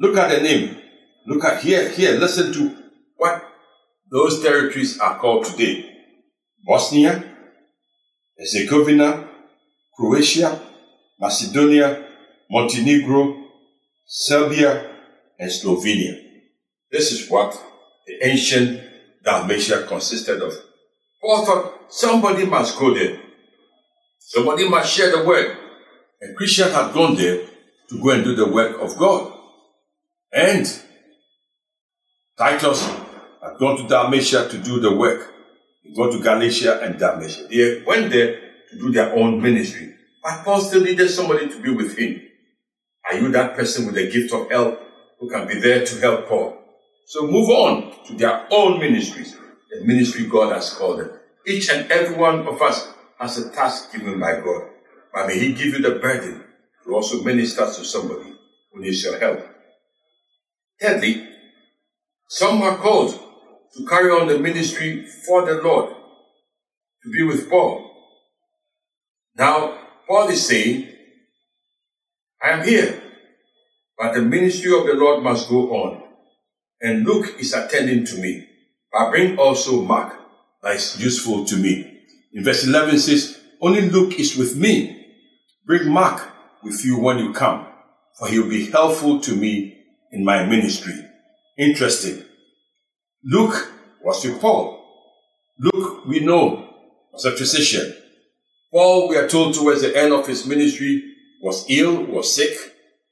look 0.00 0.16
at 0.16 0.31
the 0.31 0.43
name. 0.43 0.76
Look 1.26 1.45
at 1.45 1.62
here, 1.62 1.88
here, 1.90 2.19
listen 2.19 2.52
to 2.52 2.76
what 3.16 3.45
those 4.11 4.43
territories 4.43 4.99
are 5.00 5.19
called 5.19 5.45
today. 5.45 5.93
Bosnia, 6.66 7.25
Herzegovina, 8.38 9.28
Croatia, 9.97 10.61
Macedonia, 11.19 12.07
Montenegro, 12.50 13.45
Serbia, 14.07 14.90
and 15.38 15.50
Slovenia. 15.50 16.23
This 16.90 17.12
is 17.12 17.28
what 17.31 17.61
the 18.07 18.25
ancient 18.26 18.81
Dalmatia 19.26 19.87
consisted 19.88 20.40
of. 20.40 20.54
Paul 21.21 21.45
thought 21.45 21.92
somebody 21.92 22.47
must 22.47 22.78
go 22.78 22.95
there. 22.95 23.21
Somebody 24.21 24.68
must 24.68 24.92
share 24.92 25.11
the 25.11 25.25
word. 25.25 25.56
And 26.21 26.37
Christian 26.37 26.71
had 26.71 26.95
gone 26.95 27.16
there 27.16 27.45
to 27.88 28.00
go 28.00 28.11
and 28.11 28.25
do 28.25 28.37
the 28.37 28.49
work 28.49 28.80
of 28.80 28.97
God. 28.97 29.33
And 30.33 30.64
Titus 32.38 32.87
had 32.87 33.59
gone 33.59 33.76
to 33.78 33.88
Dalmatia 33.88 34.49
to 34.49 34.59
do 34.59 34.78
the 34.78 34.95
work. 34.95 35.33
He 35.83 35.95
got 35.95 36.12
to 36.12 36.21
Galatia 36.21 36.80
and 36.83 36.99
Dalmatia. 36.99 37.49
They 37.49 37.83
went 37.87 38.11
there 38.11 38.40
to 38.71 38.78
do 38.78 38.92
their 38.92 39.14
own 39.14 39.42
ministry. 39.42 39.95
But 40.23 40.45
Paul 40.45 40.61
still 40.61 40.83
needed 40.83 41.09
somebody 41.09 41.49
to 41.49 41.61
be 41.61 41.71
with 41.71 41.99
him. 41.99 42.23
Are 43.09 43.18
you 43.18 43.28
that 43.33 43.56
person 43.56 43.87
with 43.87 43.95
the 43.97 44.11
gift 44.11 44.33
of 44.33 44.50
help 44.50 44.80
who 45.18 45.28
can 45.30 45.47
be 45.49 45.59
there 45.59 45.85
to 45.85 46.00
help 46.00 46.28
Paul? 46.28 46.65
So 47.07 47.27
move 47.27 47.49
on 47.51 47.95
to 48.07 48.15
their 48.15 48.47
own 48.51 48.81
ministries, 48.81 49.37
the 49.71 49.85
ministry 49.85 50.27
God 50.27 50.53
has 50.53 50.75
called 50.75 51.01
them. 51.01 51.11
Each 51.47 51.71
and 51.71 51.91
every 51.91 52.17
one 52.17 52.47
of 52.47 52.61
us 52.61 52.89
has 53.19 53.39
a 53.39 53.51
task 53.51 53.93
given 53.93 54.21
by 54.21 54.41
God. 54.41 54.71
But 55.15 55.29
may 55.29 55.39
He 55.39 55.53
give 55.53 55.69
you 55.69 55.79
the 55.81 56.01
burden 56.01 56.45
to 56.85 56.95
also 56.95 57.23
minister 57.23 57.65
to 57.67 57.85
somebody 57.85 58.35
who 58.73 58.81
needs 58.81 59.05
your 59.05 59.19
help. 59.19 59.41
Thirdly, 60.81 61.29
Some 62.29 62.61
are 62.63 62.77
called 62.77 63.19
to 63.77 63.87
carry 63.87 64.11
on 64.11 64.27
the 64.27 64.39
ministry 64.39 65.07
for 65.27 65.47
the 65.47 65.63
Lord, 65.63 65.95
to 67.03 67.11
be 67.11 67.23
with 67.23 67.49
Paul. 67.49 67.91
Now, 69.37 69.79
Paul 70.09 70.29
is 70.29 70.47
saying, 70.47 70.89
I 72.43 72.51
am 72.51 72.67
here, 72.67 73.01
but 73.97 74.15
the 74.15 74.23
ministry 74.23 74.77
of 74.77 74.87
the 74.87 74.95
Lord 74.95 75.23
must 75.23 75.49
go 75.49 75.71
on. 75.71 76.06
And 76.80 77.04
Luke 77.04 77.37
is 77.38 77.54
attending 77.54 78.04
to 78.06 78.16
me. 78.18 78.47
I 78.95 79.11
bring 79.11 79.38
also 79.38 79.83
Mark, 79.83 80.14
that 80.62 80.76
is 80.76 81.02
useful 81.02 81.45
to 81.47 81.56
me. 81.56 82.02
In 82.33 82.45
verse 82.45 82.66
11 82.66 82.99
says, 82.99 83.38
Only 83.61 83.88
Luke 83.88 84.18
is 84.18 84.37
with 84.37 84.56
me. 84.56 85.06
Bring 85.66 85.88
Mark 85.88 86.33
with 86.62 86.85
you 86.85 86.99
when 86.99 87.18
you 87.18 87.33
come, 87.33 87.66
for 88.18 88.28
he 88.28 88.38
will 88.38 88.49
be 88.49 88.71
helpful 88.71 89.21
to 89.21 89.35
me 89.35 89.85
in 90.12 90.25
my 90.25 90.45
ministry. 90.45 90.95
Interesting. 91.59 92.25
Luke 93.25 93.73
was 94.02 94.25
with 94.25 94.40
Paul. 94.40 94.85
Luke, 95.59 96.06
we 96.06 96.21
know, 96.21 96.68
was 97.12 97.25
a 97.25 97.33
physician. 97.33 97.97
Paul, 98.73 99.09
we 99.09 99.16
are 99.16 99.28
told 99.28 99.54
towards 99.54 99.83
the 99.83 99.97
end 99.97 100.12
of 100.12 100.26
his 100.26 100.47
ministry, 100.47 101.02
was 101.42 101.64
ill, 101.68 102.04
was 102.04 102.35
sick, 102.35 102.56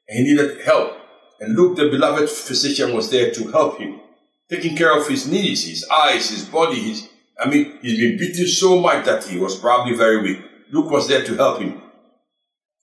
and 0.09 0.19
he 0.19 0.35
needed 0.35 0.61
help. 0.61 0.93
And 1.41 1.57
Luke, 1.57 1.77
the 1.77 1.89
beloved 1.89 2.29
physician, 2.31 2.95
was 2.95 3.11
there 3.11 3.31
to 3.33 3.51
help 3.51 3.79
him, 3.79 4.01
taking 4.49 4.77
care 4.77 4.97
of 4.97 5.09
his 5.09 5.27
knees, 5.27 5.67
his 5.67 5.87
eyes, 5.91 6.31
his 6.31 6.45
body. 6.45 6.81
His, 6.81 7.09
I 7.39 7.49
mean, 7.49 7.79
he's 7.83 7.99
been 7.99 8.17
beaten 8.19 8.47
so 8.47 8.81
much 8.81 9.05
that 9.05 9.25
he 9.25 9.39
was 9.39 9.59
probably 9.59 9.97
very 9.97 10.23
weak. 10.23 10.39
Luke 10.71 10.91
was 10.91 11.09
there 11.09 11.25
to 11.25 11.35
help 11.37 11.61
him. 11.61 11.81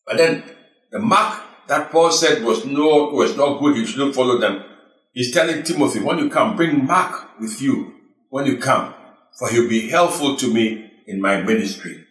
But 0.05 0.17
then 0.17 0.43
the 0.91 0.99
mark 0.99 1.41
that 1.67 1.91
Paul 1.91 2.11
said 2.11 2.43
was 2.43 2.65
no 2.65 3.09
was 3.09 3.37
not 3.37 3.59
good, 3.59 3.77
he 3.77 3.85
shouldn't 3.85 4.15
follow 4.15 4.37
them. 4.37 4.63
He's 5.13 5.33
telling 5.33 5.63
Timothy, 5.63 5.99
when 5.99 6.17
you 6.19 6.29
come, 6.29 6.55
bring 6.55 6.85
Mark 6.85 7.39
with 7.39 7.61
you 7.61 7.93
when 8.29 8.45
you 8.45 8.57
come, 8.57 8.93
for 9.37 9.49
he'll 9.49 9.69
be 9.69 9.89
helpful 9.89 10.37
to 10.37 10.53
me 10.53 10.89
in 11.05 11.21
my 11.21 11.41
ministry. 11.41 12.05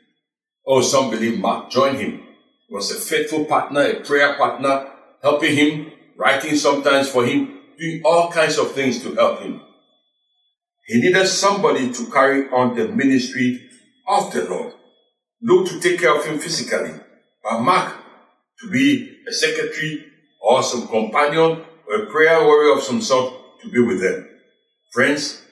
Oh, 0.66 0.82
some 0.82 1.10
believe 1.10 1.38
Mark 1.38 1.70
joined 1.70 1.98
him. 1.98 2.22
He 2.68 2.74
was 2.74 2.90
a 2.90 3.00
faithful 3.00 3.46
partner, 3.46 3.82
a 3.82 4.00
prayer 4.00 4.36
partner, 4.36 4.90
helping 5.22 5.56
him, 5.56 5.92
writing 6.20 6.54
sometimes 6.54 7.08
for 7.08 7.24
him, 7.24 7.60
doing 7.78 8.02
all 8.04 8.30
kinds 8.30 8.58
of 8.58 8.72
things 8.72 9.02
to 9.02 9.14
help 9.14 9.40
him. 9.40 9.62
He 10.86 11.00
needed 11.00 11.26
somebody 11.26 11.90
to 11.90 12.10
carry 12.10 12.46
on 12.50 12.76
the 12.76 12.88
ministry 12.88 13.70
of 14.06 14.30
the 14.32 14.44
Lord. 14.44 14.74
Luke 15.40 15.68
to 15.68 15.80
take 15.80 15.98
care 16.00 16.14
of 16.14 16.24
him 16.26 16.38
physically, 16.38 16.92
but 17.42 17.60
Mark 17.60 17.96
to 18.60 18.70
be 18.70 19.16
a 19.26 19.32
secretary 19.32 20.04
or 20.42 20.62
some 20.62 20.86
companion 20.88 21.64
or 21.88 21.94
a 21.94 22.06
prayer 22.10 22.44
warrior 22.44 22.76
of 22.76 22.82
some 22.82 23.00
sort 23.00 23.32
to 23.62 23.70
be 23.70 23.80
with 23.80 24.02
them. 24.02 24.28
Friends, 24.92 25.42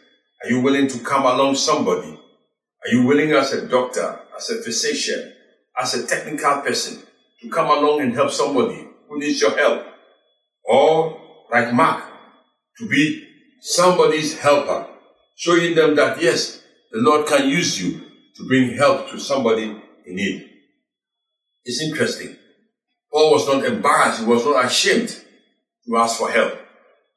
are 0.44 0.50
you 0.50 0.60
willing 0.60 0.88
to 0.88 0.98
come 0.98 1.24
along 1.24 1.54
somebody? 1.54 2.10
Are 2.10 2.92
you 2.92 3.06
willing 3.06 3.32
as 3.32 3.54
a 3.54 3.66
doctor, 3.66 4.20
as 4.36 4.50
a 4.50 4.62
physician, 4.62 5.32
as 5.80 5.94
a 5.94 6.06
technical 6.06 6.60
person 6.60 7.02
to 7.40 7.48
come 7.48 7.70
along 7.70 8.02
and 8.02 8.12
help 8.12 8.30
somebody 8.30 8.86
who 9.08 9.18
needs 9.18 9.40
your 9.40 9.56
help? 9.56 9.87
Or, 10.68 11.18
like 11.50 11.72
Mark, 11.72 12.04
to 12.78 12.88
be 12.88 13.26
somebody's 13.60 14.38
helper, 14.38 14.86
showing 15.36 15.74
them 15.74 15.96
that 15.96 16.20
yes, 16.20 16.62
the 16.92 16.98
Lord 16.98 17.26
can 17.26 17.48
use 17.48 17.82
you 17.82 18.00
to 18.36 18.46
bring 18.46 18.76
help 18.76 19.10
to 19.10 19.18
somebody 19.18 19.64
in 20.06 20.14
need. 20.14 20.48
It's 21.64 21.82
interesting. 21.82 22.36
Paul 23.12 23.32
was 23.32 23.46
not 23.46 23.64
embarrassed, 23.64 24.20
he 24.20 24.26
was 24.26 24.44
not 24.44 24.64
ashamed 24.64 25.08
to 25.86 25.96
ask 25.96 26.18
for 26.18 26.30
help. 26.30 26.54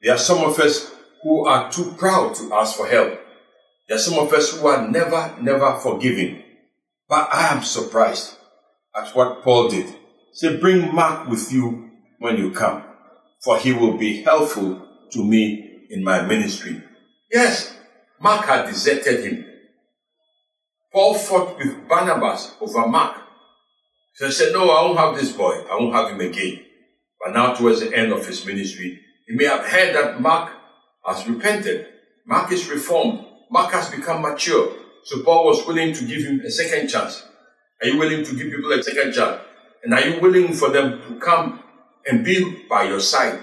There 0.01 0.13
are 0.13 0.17
some 0.17 0.39
of 0.39 0.57
us 0.59 0.91
who 1.21 1.45
are 1.45 1.71
too 1.71 1.93
proud 1.97 2.35
to 2.35 2.53
ask 2.53 2.75
for 2.75 2.87
help. 2.87 3.19
There 3.87 3.97
are 3.97 4.01
some 4.01 4.17
of 4.17 4.33
us 4.33 4.57
who 4.57 4.67
are 4.67 4.89
never, 4.89 5.35
never 5.41 5.77
forgiving. 5.79 6.41
But 7.07 7.29
I 7.33 7.53
am 7.53 7.63
surprised 7.63 8.35
at 8.95 9.13
what 9.15 9.43
Paul 9.43 9.69
did. 9.69 9.93
Say, 10.33 10.57
bring 10.57 10.95
Mark 10.95 11.27
with 11.27 11.51
you 11.51 11.91
when 12.19 12.37
you 12.37 12.51
come, 12.51 12.83
for 13.43 13.57
he 13.57 13.73
will 13.73 13.97
be 13.97 14.23
helpful 14.23 14.87
to 15.11 15.25
me 15.25 15.87
in 15.89 16.03
my 16.03 16.21
ministry. 16.21 16.81
Yes, 17.31 17.75
Mark 18.19 18.45
had 18.45 18.67
deserted 18.67 19.23
him. 19.25 19.45
Paul 20.93 21.15
fought 21.15 21.57
with 21.57 21.87
Barnabas 21.87 22.55
over 22.61 22.87
Mark. 22.87 23.17
So 24.15 24.25
he 24.27 24.31
said, 24.31 24.53
No, 24.53 24.69
I 24.69 24.83
won't 24.83 24.99
have 24.99 25.15
this 25.15 25.31
boy. 25.31 25.63
I 25.71 25.75
won't 25.75 25.93
have 25.93 26.11
him 26.11 26.19
again. 26.19 26.65
But 27.23 27.33
now, 27.33 27.53
towards 27.53 27.79
the 27.79 27.95
end 27.95 28.11
of 28.11 28.25
his 28.25 28.45
ministry, 28.45 28.99
he 29.27 29.35
may 29.35 29.45
have 29.45 29.65
heard 29.65 29.95
that 29.95 30.19
Mark 30.19 30.51
has 31.05 31.27
repented. 31.27 31.87
Mark 32.25 32.51
is 32.51 32.69
reformed. 32.69 33.25
Mark 33.49 33.71
has 33.71 33.89
become 33.89 34.21
mature. 34.21 34.73
So 35.03 35.23
Paul 35.23 35.45
was 35.45 35.65
willing 35.65 35.93
to 35.93 36.05
give 36.05 36.23
him 36.23 36.41
a 36.41 36.49
second 36.49 36.89
chance. 36.89 37.23
Are 37.81 37.87
you 37.87 37.97
willing 37.97 38.23
to 38.23 38.35
give 38.35 38.51
people 38.51 38.71
a 38.71 38.83
second 38.83 39.13
chance? 39.13 39.41
And 39.83 39.93
are 39.93 40.07
you 40.07 40.19
willing 40.19 40.53
for 40.53 40.69
them 40.69 41.01
to 41.01 41.19
come 41.19 41.60
and 42.05 42.23
be 42.23 42.65
by 42.69 42.83
your 42.83 42.99
side? 42.99 43.41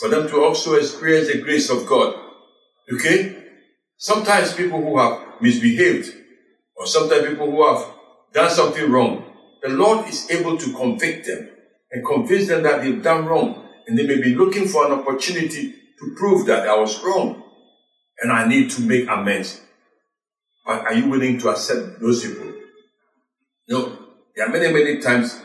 For 0.00 0.08
them 0.08 0.28
to 0.28 0.42
also 0.42 0.74
experience 0.74 1.28
the 1.28 1.40
grace 1.42 1.70
of 1.70 1.86
God. 1.86 2.14
Okay? 2.92 3.36
Sometimes 3.96 4.54
people 4.54 4.80
who 4.80 4.98
have 4.98 5.40
misbehaved, 5.40 6.14
or 6.76 6.86
sometimes 6.86 7.28
people 7.28 7.50
who 7.50 7.66
have 7.66 7.86
done 8.32 8.50
something 8.50 8.90
wrong, 8.90 9.24
the 9.62 9.68
Lord 9.68 10.08
is 10.08 10.30
able 10.30 10.56
to 10.58 10.72
convict 10.72 11.26
them 11.26 11.50
and 11.92 12.06
convince 12.06 12.48
them 12.48 12.62
that 12.62 12.82
they've 12.82 13.02
done 13.02 13.26
wrong. 13.26 13.68
And 13.86 13.98
they 13.98 14.06
may 14.06 14.20
be 14.20 14.34
looking 14.34 14.66
for 14.66 14.86
an 14.86 14.92
opportunity 14.92 15.72
to 15.72 16.14
prove 16.16 16.46
that 16.46 16.68
I 16.68 16.76
was 16.76 17.02
wrong 17.02 17.42
and 18.20 18.32
I 18.32 18.46
need 18.46 18.70
to 18.72 18.82
make 18.82 19.08
amends. 19.08 19.60
But 20.64 20.80
are 20.82 20.94
you 20.94 21.08
willing 21.08 21.38
to 21.38 21.50
accept 21.50 22.00
those 22.00 22.24
people? 22.24 22.52
No. 23.68 23.98
there 24.34 24.46
are 24.46 24.52
many, 24.52 24.72
many 24.72 24.98
times 24.98 25.40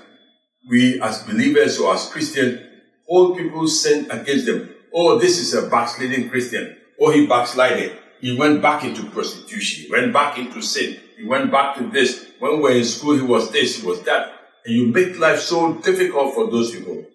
we 0.68 1.02
as 1.02 1.24
believers 1.24 1.80
or 1.80 1.94
as 1.94 2.10
Christians 2.10 2.60
hold 3.08 3.38
people's 3.38 3.82
sin 3.82 4.10
against 4.12 4.46
them. 4.46 4.70
Oh, 4.94 5.18
this 5.18 5.40
is 5.40 5.54
a 5.54 5.70
backsliding 5.70 6.30
Christian. 6.30 6.78
Oh, 7.00 7.12
he 7.12 7.26
backslided. 7.28 7.98
He 8.20 8.36
went 8.38 8.62
back 8.62 8.84
into 8.84 9.04
prostitution. 9.12 9.86
He 9.86 9.92
went 9.92 10.12
back 10.12 10.38
into 10.38 10.62
sin. 10.62 11.00
He 11.18 11.26
went 11.26 11.52
back 11.52 11.78
to 11.78 11.88
this. 11.90 12.26
When 12.40 12.58
we 12.58 12.62
were 12.64 12.72
in 12.72 12.84
school, 12.84 13.16
he 13.16 13.22
was 13.22 13.52
this, 13.52 13.82
he 13.82 13.88
was 13.88 14.02
that. 14.04 14.34
And 14.66 14.76
you 14.76 14.88
make 14.88 15.20
life 15.20 15.40
so 15.40 15.76
difficult 15.76 16.34
for 16.34 16.50
those 16.50 16.72
people. 16.72 17.06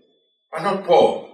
But 0.52 0.62
not 0.62 0.84
Paul. 0.84 1.28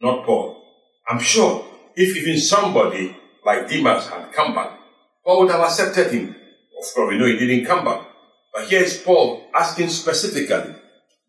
Not 0.00 0.24
Paul. 0.24 0.62
I'm 1.08 1.20
sure 1.20 1.64
if 1.94 2.16
even 2.16 2.38
somebody 2.38 3.16
like 3.44 3.68
Demas 3.68 4.08
had 4.08 4.32
come 4.32 4.54
back, 4.54 4.78
Paul 5.24 5.40
would 5.40 5.50
have 5.50 5.60
accepted 5.60 6.12
him. 6.12 6.30
Of 6.30 6.94
course, 6.94 7.10
we 7.10 7.18
know 7.18 7.26
he 7.26 7.38
didn't 7.38 7.66
come 7.66 7.84
back. 7.84 8.06
But 8.52 8.68
here 8.68 8.82
is 8.82 8.98
Paul 8.98 9.44
asking 9.54 9.88
specifically, 9.88 10.74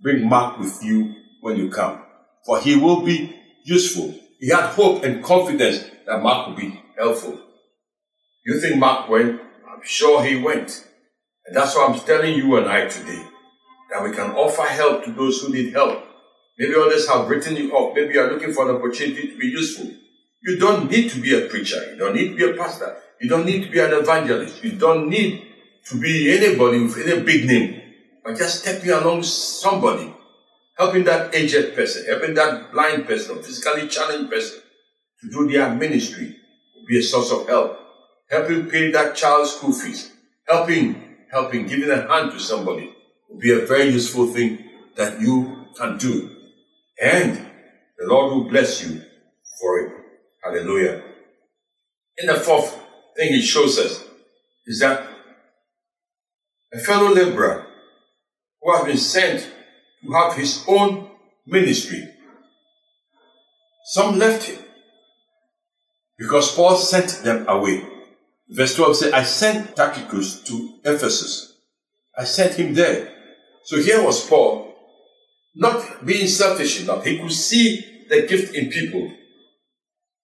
bring 0.01 0.27
Mark 0.27 0.59
with 0.59 0.83
you 0.83 1.15
when 1.41 1.57
you 1.57 1.69
come, 1.69 2.01
for 2.45 2.59
he 2.59 2.75
will 2.75 3.01
be 3.01 3.35
useful. 3.63 4.13
He 4.39 4.49
had 4.49 4.71
hope 4.71 5.03
and 5.03 5.23
confidence 5.23 5.85
that 6.07 6.21
Mark 6.21 6.47
would 6.47 6.57
be 6.57 6.81
helpful. 6.97 7.39
You 8.45 8.59
think 8.59 8.77
Mark 8.77 9.09
went? 9.09 9.39
I'm 9.41 9.81
sure 9.83 10.23
he 10.23 10.35
went. 10.35 10.85
And 11.45 11.55
that's 11.55 11.75
why 11.75 11.87
I'm 11.87 11.99
telling 11.99 12.35
you 12.35 12.57
and 12.57 12.67
I 12.67 12.87
today 12.87 13.23
that 13.91 14.03
we 14.03 14.11
can 14.15 14.31
offer 14.31 14.63
help 14.63 15.03
to 15.05 15.11
those 15.11 15.41
who 15.41 15.53
need 15.53 15.73
help. 15.73 16.03
Maybe 16.57 16.75
others 16.75 17.07
have 17.09 17.29
written 17.29 17.55
you 17.55 17.71
off. 17.73 17.95
Maybe 17.95 18.13
you 18.13 18.21
are 18.21 18.31
looking 18.31 18.53
for 18.53 18.69
an 18.69 18.75
opportunity 18.75 19.27
to 19.27 19.37
be 19.37 19.47
useful. 19.47 19.91
You 20.43 20.57
don't 20.57 20.89
need 20.89 21.09
to 21.11 21.21
be 21.21 21.33
a 21.35 21.47
preacher. 21.47 21.91
You 21.91 21.97
don't 21.97 22.15
need 22.15 22.29
to 22.29 22.35
be 22.35 22.51
a 22.51 22.53
pastor. 22.55 22.97
You 23.19 23.29
don't 23.29 23.45
need 23.45 23.63
to 23.63 23.69
be 23.69 23.79
an 23.79 23.93
evangelist. 23.93 24.63
You 24.63 24.73
don't 24.73 25.09
need 25.09 25.45
to 25.87 25.99
be 25.99 26.31
anybody 26.35 26.83
with 26.83 26.97
any 26.97 27.21
big 27.21 27.45
name. 27.45 27.80
But 28.23 28.37
just 28.37 28.61
stepping 28.61 28.91
along 28.91 29.23
somebody, 29.23 30.13
helping 30.77 31.03
that 31.05 31.33
aged 31.33 31.75
person, 31.75 32.05
helping 32.05 32.35
that 32.35 32.71
blind 32.71 33.07
person, 33.07 33.41
physically 33.41 33.87
challenged 33.87 34.29
person 34.29 34.59
to 35.21 35.29
do 35.29 35.51
their 35.51 35.73
ministry 35.73 36.37
be 36.91 36.99
a 36.99 37.01
source 37.01 37.31
of 37.31 37.47
help. 37.47 37.79
Helping 38.29 38.69
pay 38.69 38.91
that 38.91 39.15
child's 39.15 39.53
school 39.53 39.71
fees. 39.71 40.11
Helping, 40.47 41.17
helping, 41.31 41.65
giving 41.65 41.89
a 41.89 42.07
hand 42.07 42.31
to 42.31 42.39
somebody 42.39 42.93
will 43.29 43.39
be 43.39 43.51
a 43.51 43.65
very 43.65 43.89
useful 43.89 44.27
thing 44.27 44.59
that 44.97 45.21
you 45.21 45.67
can 45.77 45.97
do. 45.97 46.35
And 47.01 47.37
the 47.97 48.07
Lord 48.07 48.33
will 48.33 48.49
bless 48.49 48.83
you 48.83 49.01
for 49.59 49.79
it. 49.79 49.91
Hallelujah. 50.43 51.01
And 52.19 52.29
the 52.29 52.35
fourth 52.35 52.77
thing 53.15 53.29
he 53.29 53.41
shows 53.41 53.79
us 53.79 54.03
is 54.65 54.79
that 54.79 55.07
a 56.73 56.79
fellow 56.79 57.13
laborer 57.13 57.67
who 58.61 58.75
has 58.75 58.85
been 58.85 58.97
sent 58.97 59.49
to 60.03 60.11
have 60.13 60.35
his 60.35 60.63
own 60.67 61.09
ministry, 61.45 62.07
some 63.85 64.17
left 64.17 64.43
him 64.43 64.59
because 66.17 66.55
Paul 66.55 66.75
sent 66.75 67.23
them 67.23 67.45
away. 67.47 67.83
Verse 68.49 68.75
12 68.75 68.95
says, 68.95 69.13
I 69.13 69.23
sent 69.23 69.75
Tychicus 69.75 70.41
to 70.43 70.79
Ephesus. 70.85 71.57
I 72.17 72.25
sent 72.25 72.53
him 72.55 72.73
there. 72.73 73.11
So 73.63 73.77
here 73.77 74.03
was 74.03 74.27
Paul 74.27 74.75
not 75.55 76.05
being 76.05 76.27
selfish 76.27 76.81
enough. 76.81 77.05
He 77.05 77.17
could 77.17 77.31
see 77.31 78.05
the 78.09 78.27
gift 78.27 78.53
in 78.53 78.69
people. 78.69 79.11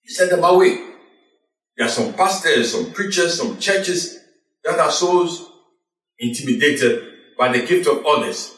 He 0.03 0.13
sent 0.13 0.29
them 0.29 0.43
away. 0.43 0.77
There 1.75 1.85
are 1.85 1.89
some 1.89 2.13
pastors, 2.13 2.71
some 2.73 2.91
preachers, 2.91 3.37
some 3.37 3.57
churches 3.57 4.19
that 4.63 4.79
are 4.79 4.91
so 4.91 5.27
intimidated 6.19 7.16
by 7.37 7.51
the 7.51 7.65
gift 7.65 7.87
of 7.87 8.05
others. 8.05 8.55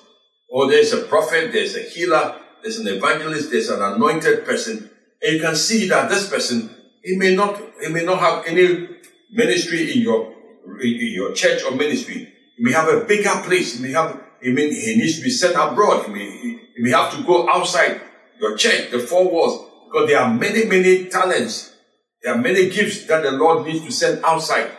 Oh, 0.51 0.69
there's 0.69 0.93
a 0.93 1.03
prophet, 1.03 1.51
there's 1.51 1.75
a 1.75 1.81
healer, 1.81 2.35
there's 2.61 2.79
an 2.79 2.87
evangelist, 2.87 3.51
there's 3.51 3.69
an 3.69 3.81
anointed 3.81 4.45
person. 4.45 4.89
And 5.21 5.35
you 5.35 5.41
can 5.41 5.55
see 5.55 5.87
that 5.89 6.09
this 6.09 6.29
person, 6.29 6.75
he 7.03 7.17
may 7.17 7.35
not, 7.35 7.61
he 7.81 7.89
may 7.89 8.03
not 8.03 8.19
have 8.19 8.45
any 8.45 8.87
ministry 9.31 9.93
in 9.93 10.01
your, 10.01 10.33
in 10.81 11.13
your 11.13 11.33
church 11.33 11.63
or 11.63 11.75
ministry. 11.75 12.33
He 12.57 12.63
may 12.63 12.71
have 12.71 12.87
a 12.87 13.05
bigger 13.05 13.41
place. 13.43 13.77
He 13.77 13.83
may 13.83 13.91
have, 13.91 14.21
he 14.41 14.51
may, 14.51 14.73
he 14.73 14.95
needs 14.95 15.17
to 15.17 15.23
be 15.23 15.29
sent 15.29 15.55
abroad. 15.55 16.05
He 16.05 16.13
may, 16.13 16.31
he, 16.41 16.59
he 16.75 16.83
may 16.83 16.91
have 16.91 17.15
to 17.15 17.23
go 17.23 17.49
outside 17.49 18.01
your 18.39 18.55
church, 18.57 18.91
the 18.91 18.99
four 18.99 19.29
walls, 19.29 19.65
because 19.85 20.09
there 20.09 20.19
are 20.19 20.33
many, 20.33 20.65
many 20.65 21.05
talents. 21.05 21.75
There 22.23 22.33
are 22.33 22.37
many 22.37 22.69
gifts 22.69 23.05
that 23.05 23.23
the 23.23 23.31
Lord 23.31 23.65
needs 23.65 23.85
to 23.85 23.91
send 23.91 24.23
outside 24.23 24.71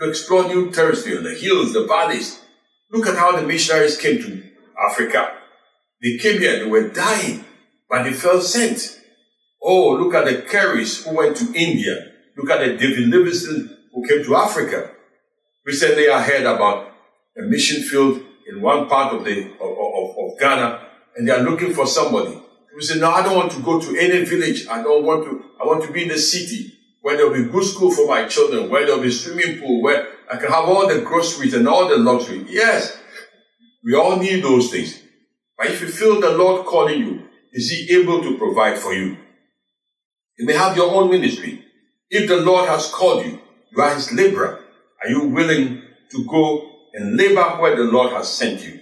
to 0.00 0.08
explore 0.08 0.44
new 0.44 0.70
territory, 0.70 1.16
on 1.16 1.24
the 1.24 1.34
hills, 1.34 1.72
the 1.72 1.86
valleys. 1.86 2.40
Look 2.90 3.06
at 3.06 3.16
how 3.16 3.36
the 3.36 3.46
missionaries 3.46 3.98
came 3.98 4.18
to 4.22 4.42
Africa. 4.90 5.34
They 6.02 6.16
came 6.16 6.40
here, 6.40 6.58
they 6.58 6.70
were 6.70 6.88
dying, 6.88 7.44
but 7.88 8.04
they 8.04 8.12
felt 8.12 8.42
sent. 8.44 9.00
Oh, 9.62 9.90
look 9.92 10.14
at 10.14 10.24
the 10.24 10.42
Careys 10.42 11.04
who 11.04 11.16
went 11.16 11.36
to 11.38 11.52
India. 11.54 12.12
Look 12.36 12.50
at 12.50 12.60
the 12.60 12.76
David 12.76 13.08
Livingstone 13.08 13.76
who 13.92 14.06
came 14.06 14.24
to 14.24 14.36
Africa. 14.36 14.92
Recently, 15.66 16.08
I 16.08 16.22
heard 16.22 16.46
about 16.46 16.92
a 17.36 17.42
mission 17.42 17.82
field 17.82 18.22
in 18.48 18.62
one 18.62 18.88
part 18.88 19.12
of 19.12 19.24
the 19.24 19.52
of, 19.60 19.60
of, 19.60 20.16
of 20.16 20.38
Ghana, 20.38 20.80
and 21.16 21.28
they 21.28 21.32
are 21.32 21.42
looking 21.42 21.74
for 21.74 21.86
somebody. 21.86 22.40
We 22.74 22.82
say, 22.82 23.00
no, 23.00 23.10
I 23.10 23.22
don't 23.22 23.36
want 23.36 23.50
to 23.52 23.60
go 23.60 23.80
to 23.80 23.98
any 23.98 24.24
village. 24.24 24.68
I 24.68 24.82
don't 24.82 25.04
want 25.04 25.24
to. 25.24 25.44
I 25.60 25.66
want 25.66 25.84
to 25.84 25.92
be 25.92 26.04
in 26.04 26.08
the 26.08 26.18
city 26.18 26.77
where 27.02 27.16
there'll 27.16 27.32
be 27.32 27.50
good 27.50 27.64
school 27.64 27.90
for 27.90 28.06
my 28.06 28.26
children, 28.26 28.68
where 28.68 28.84
there'll 28.86 29.02
be 29.02 29.10
swimming 29.10 29.60
pool, 29.60 29.82
where 29.82 30.08
I 30.30 30.36
can 30.36 30.50
have 30.50 30.64
all 30.64 30.88
the 30.88 31.00
groceries 31.02 31.54
and 31.54 31.68
all 31.68 31.88
the 31.88 31.96
luxury. 31.96 32.44
Yes, 32.48 32.98
we 33.84 33.94
all 33.94 34.16
need 34.16 34.42
those 34.42 34.70
things. 34.70 35.02
But 35.56 35.68
if 35.68 35.80
you 35.80 35.88
feel 35.88 36.20
the 36.20 36.36
Lord 36.36 36.66
calling 36.66 37.00
you, 37.00 37.28
is 37.52 37.70
He 37.70 37.96
able 37.96 38.22
to 38.22 38.36
provide 38.36 38.78
for 38.78 38.92
you? 38.92 39.16
You 40.38 40.46
may 40.46 40.54
have 40.54 40.76
your 40.76 40.92
own 40.92 41.10
ministry. 41.10 41.64
If 42.10 42.28
the 42.28 42.36
Lord 42.36 42.68
has 42.68 42.90
called 42.90 43.24
you, 43.26 43.40
you 43.70 43.82
are 43.82 43.94
His 43.94 44.12
laborer. 44.12 44.60
Are 45.02 45.10
you 45.10 45.28
willing 45.28 45.82
to 46.10 46.24
go 46.24 46.70
and 46.94 47.16
labor 47.16 47.42
where 47.60 47.76
the 47.76 47.84
Lord 47.84 48.12
has 48.12 48.28
sent 48.28 48.64
you? 48.64 48.80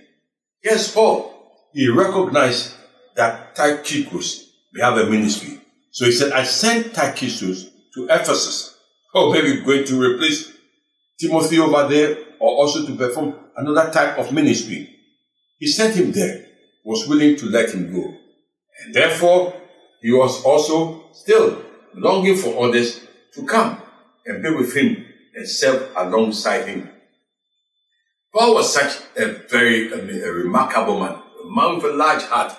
Yes, 0.62 0.92
Paul. 0.92 1.32
He 1.72 1.88
recognized 1.88 2.74
that 3.16 3.54
Tychicus 3.54 4.50
may 4.72 4.82
have 4.82 4.96
a 4.96 5.10
ministry. 5.10 5.60
So 5.90 6.04
he 6.04 6.12
said, 6.12 6.32
I 6.32 6.44
sent 6.44 6.94
Tychicus 6.94 7.70
to 7.96 8.04
Ephesus. 8.04 8.76
Oh, 9.14 9.32
maybe 9.32 9.62
going 9.62 9.84
to 9.86 10.00
replace 10.00 10.52
Timothy 11.18 11.58
over 11.58 11.88
there 11.88 12.18
or 12.38 12.50
also 12.56 12.86
to 12.86 12.94
perform 12.94 13.34
another 13.56 13.90
type 13.90 14.18
of 14.18 14.32
ministry. 14.32 14.94
He 15.58 15.66
sent 15.66 15.96
him 15.96 16.12
there, 16.12 16.46
was 16.84 17.08
willing 17.08 17.36
to 17.36 17.46
let 17.46 17.70
him 17.70 17.92
go. 17.92 18.14
And 18.84 18.94
therefore, 18.94 19.54
he 20.02 20.12
was 20.12 20.44
also 20.44 21.06
still 21.12 21.62
longing 21.94 22.36
for 22.36 22.68
others 22.68 23.00
to 23.34 23.46
come 23.46 23.80
and 24.26 24.42
be 24.42 24.50
with 24.50 24.76
him 24.76 25.06
and 25.34 25.48
serve 25.48 25.90
alongside 25.96 26.68
him. 26.68 26.90
Paul 28.34 28.54
was 28.54 28.72
such 28.72 29.00
a 29.16 29.26
very 29.48 29.90
a, 29.90 30.28
a 30.28 30.32
remarkable 30.32 31.00
man, 31.00 31.14
a 31.42 31.48
man 31.48 31.76
with 31.76 31.86
a 31.86 31.96
large 31.96 32.22
heart. 32.24 32.54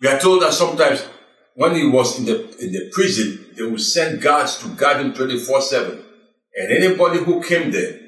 We 0.00 0.06
are 0.06 0.20
told 0.20 0.42
that 0.42 0.52
sometimes 0.52 1.04
when 1.58 1.74
he 1.74 1.88
was 1.88 2.20
in 2.20 2.24
the 2.24 2.36
in 2.64 2.70
the 2.70 2.88
prison, 2.92 3.44
they 3.56 3.64
would 3.64 3.80
send 3.80 4.22
guards 4.22 4.58
to 4.58 4.68
guard 4.76 5.00
him 5.00 5.12
24-7. 5.12 6.04
And 6.54 6.72
anybody 6.72 7.18
who 7.18 7.42
came 7.42 7.72
there, 7.72 7.98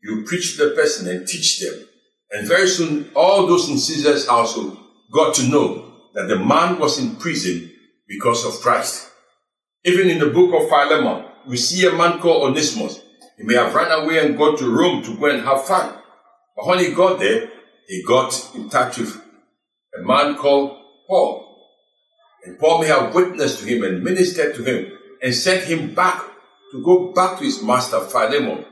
you 0.00 0.22
preach 0.24 0.56
to 0.56 0.68
the 0.68 0.76
person 0.76 1.08
and 1.08 1.26
teach 1.26 1.58
them. 1.58 1.88
And 2.30 2.46
very 2.46 2.68
soon, 2.68 3.10
all 3.16 3.48
those 3.48 3.68
in 3.68 3.78
Caesar's 3.78 4.28
household 4.28 4.78
got 5.12 5.34
to 5.34 5.48
know 5.48 5.92
that 6.14 6.28
the 6.28 6.38
man 6.38 6.78
was 6.78 7.00
in 7.00 7.16
prison 7.16 7.72
because 8.06 8.46
of 8.46 8.62
Christ. 8.62 9.10
Even 9.84 10.08
in 10.08 10.20
the 10.20 10.26
book 10.26 10.54
of 10.54 10.68
Philemon, 10.68 11.24
we 11.48 11.56
see 11.56 11.84
a 11.88 11.92
man 11.92 12.20
called 12.20 12.48
Onesimus. 12.48 13.02
He 13.36 13.42
may 13.42 13.54
have 13.54 13.74
run 13.74 13.90
away 13.90 14.24
and 14.24 14.38
gone 14.38 14.56
to 14.58 14.70
Rome 14.70 15.02
to 15.02 15.16
go 15.18 15.26
and 15.26 15.44
have 15.44 15.64
fun. 15.64 15.96
But 16.56 16.64
when 16.64 16.78
he 16.78 16.94
got 16.94 17.18
there, 17.18 17.50
he 17.88 18.04
got 18.06 18.54
in 18.54 18.70
touch 18.70 18.98
with 18.98 19.20
a 19.98 20.06
man 20.06 20.36
called 20.36 20.78
Paul. 21.08 21.49
And 22.44 22.58
Paul 22.58 22.80
may 22.80 22.88
have 22.88 23.14
witnessed 23.14 23.60
to 23.60 23.66
him 23.66 23.82
and 23.82 24.02
ministered 24.02 24.54
to 24.56 24.64
him 24.64 24.98
and 25.22 25.34
sent 25.34 25.64
him 25.64 25.94
back 25.94 26.22
to 26.72 26.82
go 26.82 27.12
back 27.12 27.38
to 27.38 27.44
his 27.44 27.62
master 27.62 28.00
Philemon 28.00 28.64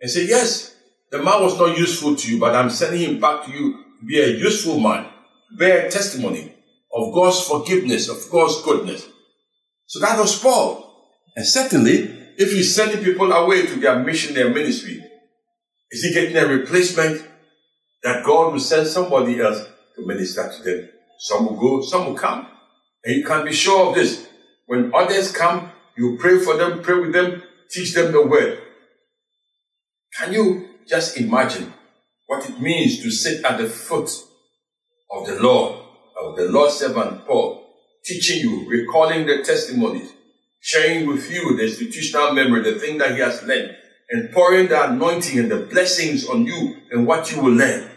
and 0.00 0.10
say, 0.10 0.26
Yes, 0.26 0.74
the 1.10 1.18
man 1.18 1.42
was 1.42 1.58
not 1.58 1.76
useful 1.76 2.16
to 2.16 2.32
you, 2.32 2.40
but 2.40 2.54
I'm 2.54 2.70
sending 2.70 3.00
him 3.00 3.20
back 3.20 3.44
to 3.44 3.52
you 3.52 3.72
to 4.00 4.06
be 4.06 4.18
a 4.18 4.28
useful 4.28 4.80
man, 4.80 5.04
to 5.04 5.56
bear 5.58 5.88
testimony 5.90 6.54
of 6.92 7.14
God's 7.14 7.40
forgiveness, 7.42 8.08
of 8.08 8.30
God's 8.30 8.62
goodness. 8.62 9.06
So 9.86 10.00
that 10.00 10.18
was 10.18 10.38
Paul. 10.38 10.88
And 11.36 11.46
certainly, 11.46 12.18
if 12.38 12.52
he's 12.52 12.74
sending 12.74 13.04
people 13.04 13.30
away 13.32 13.66
to 13.66 13.76
their 13.76 13.98
mission, 13.98 14.34
their 14.34 14.50
ministry, 14.50 15.02
is 15.90 16.02
he 16.02 16.14
getting 16.14 16.36
a 16.36 16.46
replacement 16.46 17.22
that 18.02 18.24
God 18.24 18.52
will 18.52 18.60
send 18.60 18.86
somebody 18.86 19.40
else 19.40 19.62
to 19.96 20.06
minister 20.06 20.50
to 20.50 20.62
them? 20.62 20.88
Some 21.18 21.46
will 21.46 21.56
go, 21.56 21.82
some 21.82 22.06
will 22.06 22.14
come. 22.14 22.46
And 23.04 23.16
you 23.16 23.24
can 23.24 23.44
be 23.44 23.52
sure 23.52 23.88
of 23.88 23.94
this. 23.94 24.28
When 24.66 24.92
others 24.94 25.32
come, 25.32 25.72
you 25.96 26.16
pray 26.18 26.38
for 26.38 26.56
them, 26.56 26.82
pray 26.82 27.00
with 27.00 27.12
them, 27.12 27.42
teach 27.70 27.94
them 27.94 28.12
the 28.12 28.26
word. 28.26 28.58
Can 30.18 30.32
you 30.32 30.68
just 30.86 31.16
imagine 31.16 31.72
what 32.26 32.48
it 32.48 32.60
means 32.60 33.02
to 33.02 33.10
sit 33.10 33.44
at 33.44 33.58
the 33.58 33.66
foot 33.66 34.10
of 35.10 35.26
the 35.26 35.40
Lord, 35.40 35.84
of 36.22 36.36
the 36.36 36.48
Lord's 36.48 36.74
servant 36.74 37.26
Paul, 37.26 37.66
teaching 38.04 38.40
you, 38.40 38.68
recalling 38.68 39.26
the 39.26 39.42
testimonies, 39.42 40.12
sharing 40.60 41.06
with 41.06 41.30
you 41.30 41.56
the 41.56 41.64
institutional 41.64 42.32
memory, 42.32 42.62
the 42.62 42.78
thing 42.78 42.98
that 42.98 43.12
he 43.12 43.18
has 43.18 43.42
learned, 43.42 43.76
and 44.10 44.30
pouring 44.32 44.68
the 44.68 44.90
anointing 44.90 45.38
and 45.38 45.50
the 45.50 45.58
blessings 45.58 46.28
on 46.28 46.44
you 46.46 46.76
and 46.90 47.06
what 47.06 47.32
you 47.32 47.40
will 47.40 47.52
learn. 47.52 47.90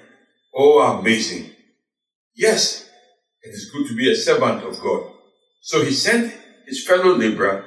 Oh, 0.54 0.98
amazing. 1.00 1.52
Yes, 2.36 2.85
it 3.46 3.50
is 3.50 3.70
good 3.72 3.88
to 3.88 3.96
be 3.96 4.12
a 4.12 4.16
servant 4.16 4.64
of 4.64 4.80
God. 4.82 5.12
So 5.62 5.84
he 5.84 5.92
sent 5.92 6.34
his 6.68 6.86
fellow 6.86 7.16
laborer, 7.16 7.66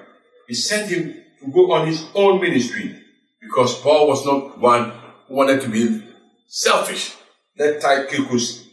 he 0.48 0.54
sent 0.54 0.90
him 0.90 1.14
to 1.40 1.50
go 1.52 1.72
on 1.72 1.86
his 1.86 2.04
own 2.14 2.40
ministry 2.40 3.00
because 3.40 3.80
Paul 3.80 4.08
was 4.08 4.26
not 4.26 4.58
one 4.58 4.92
who 5.26 5.34
wanted 5.34 5.60
to 5.62 5.68
be 5.68 6.02
selfish. 6.48 7.14
Let 7.56 7.80
Tychicus 7.80 8.66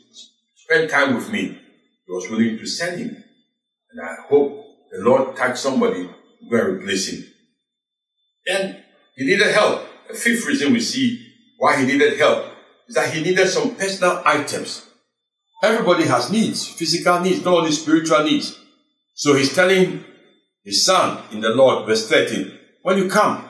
spend 0.55 0.89
time 0.89 1.15
with 1.15 1.31
me. 1.31 1.59
He 2.05 2.11
was 2.11 2.29
willing 2.29 2.57
to 2.57 2.65
send 2.65 2.99
him. 2.99 3.23
And 3.91 4.01
I 4.01 4.15
hope 4.27 4.65
the 4.91 4.99
Lord 5.03 5.35
touch 5.35 5.57
somebody 5.57 6.03
to 6.07 6.49
go 6.49 6.57
and 6.57 6.81
replace 6.81 7.07
him. 7.07 7.25
Then 8.45 8.83
he 9.15 9.25
needed 9.25 9.53
help. 9.53 9.87
The 10.07 10.13
fifth 10.13 10.45
reason 10.45 10.73
we 10.73 10.79
see 10.79 11.33
why 11.57 11.79
he 11.79 11.85
needed 11.85 12.17
help 12.17 12.45
is 12.87 12.95
that 12.95 13.13
he 13.13 13.23
needed 13.23 13.47
some 13.47 13.75
personal 13.75 14.21
items. 14.25 14.84
Everybody 15.65 16.03
has 16.05 16.29
needs, 16.29 16.67
physical 16.67 17.19
needs, 17.21 17.43
not 17.43 17.55
only 17.55 17.71
spiritual 17.71 18.23
needs. 18.23 18.55
So 19.15 19.33
he's 19.33 19.55
telling 19.55 20.05
his 20.63 20.85
son 20.85 21.23
in 21.31 21.41
the 21.41 21.49
Lord, 21.49 21.87
verse 21.87 22.07
13, 22.07 22.55
when 22.83 22.99
you 22.99 23.09
come, 23.09 23.43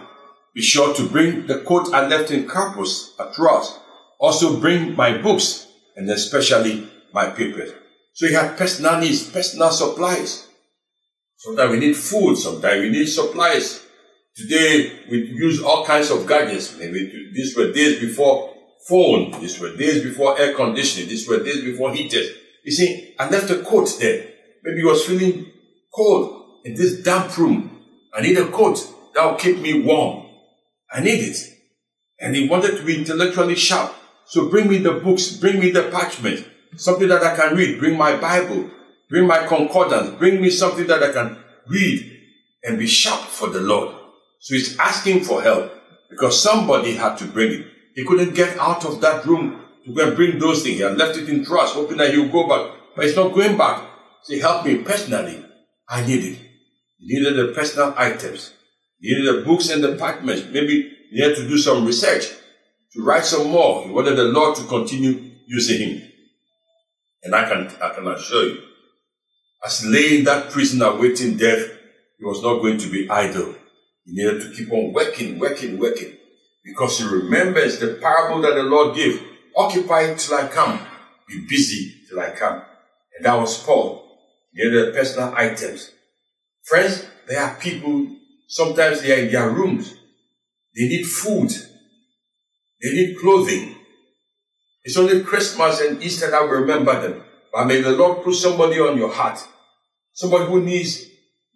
be 0.53 0.61
sure 0.61 0.93
to 0.95 1.09
bring 1.09 1.45
the 1.45 1.59
coat 1.59 1.93
I 1.93 2.07
left 2.07 2.31
in 2.31 2.47
Carpus 2.47 3.13
at 3.19 3.33
Troas. 3.33 3.77
Also 4.17 4.61
bring 4.61 4.95
my 4.95 5.17
books 5.17 5.67
and 5.97 6.09
especially 6.09 6.87
my 7.13 7.31
papers. 7.31 7.73
So 8.13 8.27
he 8.27 8.33
had 8.33 8.57
personal 8.57 8.97
needs, 8.97 9.29
personal 9.29 9.71
supplies. 9.71 10.47
Sometimes 11.35 11.71
we 11.71 11.79
need 11.79 11.97
food, 11.97 12.37
sometimes 12.37 12.81
we 12.81 12.91
need 12.91 13.07
supplies. 13.07 13.85
Today 14.37 15.01
we 15.11 15.17
use 15.17 15.61
all 15.61 15.85
kinds 15.85 16.11
of 16.11 16.25
gadgets. 16.25 16.77
Maybe 16.77 17.31
these 17.33 17.57
were 17.57 17.73
days 17.73 17.99
before 17.99 18.54
phone, 18.87 19.31
these 19.39 19.59
were 19.59 19.75
days 19.75 20.03
before 20.03 20.39
air 20.39 20.53
conditioning, 20.53 21.09
these 21.09 21.27
were 21.27 21.43
days 21.43 21.63
before 21.63 21.93
heaters. 21.93 22.29
You 22.63 22.71
see, 22.71 23.15
I 23.19 23.29
left 23.29 23.49
a 23.49 23.63
coat 23.63 23.89
there. 23.99 24.27
Maybe 24.63 24.77
he 24.77 24.83
was 24.83 25.05
feeling 25.05 25.51
cold 25.93 26.61
in 26.65 26.75
this 26.75 27.03
damp 27.03 27.37
room. 27.37 27.81
I 28.13 28.21
need 28.21 28.37
a 28.37 28.47
coat 28.47 28.79
that 29.13 29.25
will 29.25 29.35
keep 29.35 29.59
me 29.59 29.81
warm. 29.81 30.25
I 30.91 31.01
need 31.01 31.19
it. 31.19 31.37
And 32.19 32.35
he 32.35 32.47
wanted 32.47 32.77
to 32.77 32.83
be 32.83 32.97
intellectually 32.97 33.55
sharp. 33.55 33.93
So 34.25 34.49
bring 34.49 34.67
me 34.67 34.79
the 34.79 34.93
books, 34.93 35.31
bring 35.31 35.59
me 35.59 35.69
the 35.71 35.89
parchment, 35.91 36.47
something 36.77 37.07
that 37.07 37.23
I 37.23 37.35
can 37.35 37.55
read. 37.55 37.79
Bring 37.79 37.97
my 37.97 38.15
Bible, 38.17 38.71
bring 39.09 39.27
my 39.27 39.45
concordance, 39.45 40.17
bring 40.17 40.41
me 40.41 40.49
something 40.49 40.87
that 40.87 41.03
I 41.03 41.11
can 41.11 41.37
read 41.67 42.11
and 42.63 42.79
be 42.79 42.87
sharp 42.87 43.21
for 43.21 43.49
the 43.49 43.59
Lord. 43.59 43.95
So 44.39 44.55
he's 44.55 44.77
asking 44.79 45.23
for 45.23 45.41
help 45.41 45.71
because 46.09 46.41
somebody 46.41 46.95
had 46.95 47.17
to 47.17 47.25
bring 47.25 47.51
it. 47.51 47.67
He 47.95 48.03
couldn't 48.03 48.35
get 48.35 48.59
out 48.59 48.85
of 48.85 48.99
that 49.01 49.25
room 49.25 49.61
to 49.85 49.93
go 49.93 50.07
and 50.07 50.15
bring 50.15 50.37
those 50.37 50.63
things. 50.63 50.77
He 50.77 50.83
had 50.83 50.97
left 50.97 51.17
it 51.17 51.29
in 51.29 51.45
trust, 51.45 51.75
hoping 51.75 51.97
that 51.97 52.13
he 52.13 52.19
would 52.19 52.31
go 52.31 52.47
back. 52.47 52.75
But 52.95 53.05
he's 53.05 53.15
not 53.15 53.33
going 53.33 53.57
back. 53.57 53.89
So 54.23 54.33
he 54.33 54.39
helped 54.41 54.65
me 54.65 54.79
personally. 54.79 55.43
I 55.87 56.05
needed. 56.05 56.37
He 56.97 57.07
needed 57.07 57.37
the 57.37 57.53
personal 57.53 57.93
items. 57.97 58.53
He 58.99 59.15
needed 59.15 59.33
the 59.33 59.45
books 59.45 59.69
and 59.69 59.81
the 59.83 59.95
parchments. 59.95 60.43
Maybe 60.51 60.91
he 61.09 61.21
had 61.21 61.35
to 61.35 61.47
do 61.47 61.57
some 61.57 61.85
research 61.85 62.27
to 62.93 63.01
write 63.01 63.23
some 63.23 63.49
more. 63.49 63.85
He 63.85 63.91
wanted 63.91 64.15
the 64.15 64.25
Lord 64.25 64.57
to 64.57 64.63
continue 64.65 65.31
using 65.47 65.87
him. 65.89 66.11
And 67.23 67.33
I 67.33 67.47
can, 67.47 67.67
I 67.81 67.93
can 67.93 68.07
assure 68.07 68.45
you, 68.45 68.61
as 69.63 69.81
he 69.81 69.89
lay 69.89 70.17
in 70.19 70.25
that 70.25 70.51
prison 70.51 70.81
awaiting 70.81 71.37
death, 71.37 71.69
he 72.17 72.25
was 72.25 72.41
not 72.43 72.61
going 72.61 72.77
to 72.77 72.89
be 72.89 73.09
idle. 73.09 73.55
He 74.05 74.13
needed 74.13 74.41
to 74.41 74.55
keep 74.55 74.71
on 74.71 74.93
working, 74.93 75.39
working, 75.39 75.79
working. 75.79 76.17
Because 76.65 76.97
he 76.97 77.05
remembers 77.05 77.79
the 77.79 77.99
parable 78.01 78.41
that 78.41 78.55
the 78.55 78.63
Lord 78.63 78.95
gave. 78.95 79.21
Occupy 79.55 80.15
till 80.15 80.35
I 80.35 80.47
come. 80.47 80.79
Be 81.27 81.45
busy 81.47 81.93
till 82.09 82.19
I 82.19 82.31
come. 82.31 82.63
And 83.15 83.25
that 83.25 83.35
was 83.35 83.63
Paul. 83.63 84.17
He 84.51 84.63
needed 84.63 84.93
personal 84.93 85.33
items. 85.35 85.91
Friends, 86.63 87.05
there 87.27 87.41
are 87.41 87.55
people, 87.55 88.07
sometimes 88.47 89.01
they 89.01 89.13
are 89.13 89.25
in 89.25 89.31
their 89.31 89.49
rooms. 89.49 89.93
They 90.75 90.87
need 90.87 91.03
food. 91.03 91.51
They 92.81 92.91
need 92.91 93.17
clothing. 93.19 93.75
It's 94.83 94.97
only 94.97 95.23
Christmas 95.23 95.81
and 95.81 96.01
Easter 96.03 96.29
that 96.31 96.43
we 96.43 96.49
remember 96.49 96.99
them. 96.99 97.23
But 97.53 97.65
may 97.67 97.81
the 97.81 97.91
Lord 97.91 98.23
put 98.23 98.35
somebody 98.35 98.79
on 98.79 98.97
your 98.97 99.11
heart. 99.11 99.39
Somebody 100.13 100.45
who 100.45 100.61
needs 100.61 101.05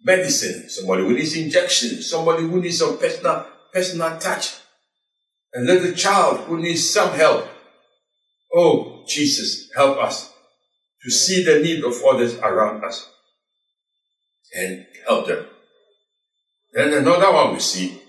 medicine, 0.02 0.68
somebody 0.68 1.02
who 1.02 1.12
needs 1.12 1.36
injection, 1.36 2.02
somebody 2.02 2.42
who 2.42 2.60
needs 2.60 2.78
some 2.78 2.98
personal, 2.98 3.46
personal 3.72 4.18
touch. 4.18 4.59
And 5.52 5.66
little 5.66 5.92
child 5.92 6.40
who 6.40 6.58
needs 6.58 6.88
some 6.88 7.12
help. 7.12 7.48
Oh, 8.54 9.04
Jesus, 9.08 9.70
help 9.74 9.98
us 9.98 10.32
to 11.02 11.10
see 11.10 11.42
the 11.44 11.60
need 11.60 11.84
of 11.84 11.94
others 12.04 12.36
around 12.38 12.84
us 12.84 13.08
and 14.54 14.86
help 15.06 15.26
them. 15.26 15.46
Then 16.72 16.92
another 16.92 17.32
one 17.32 17.54
we 17.54 17.60
see, 17.60 18.00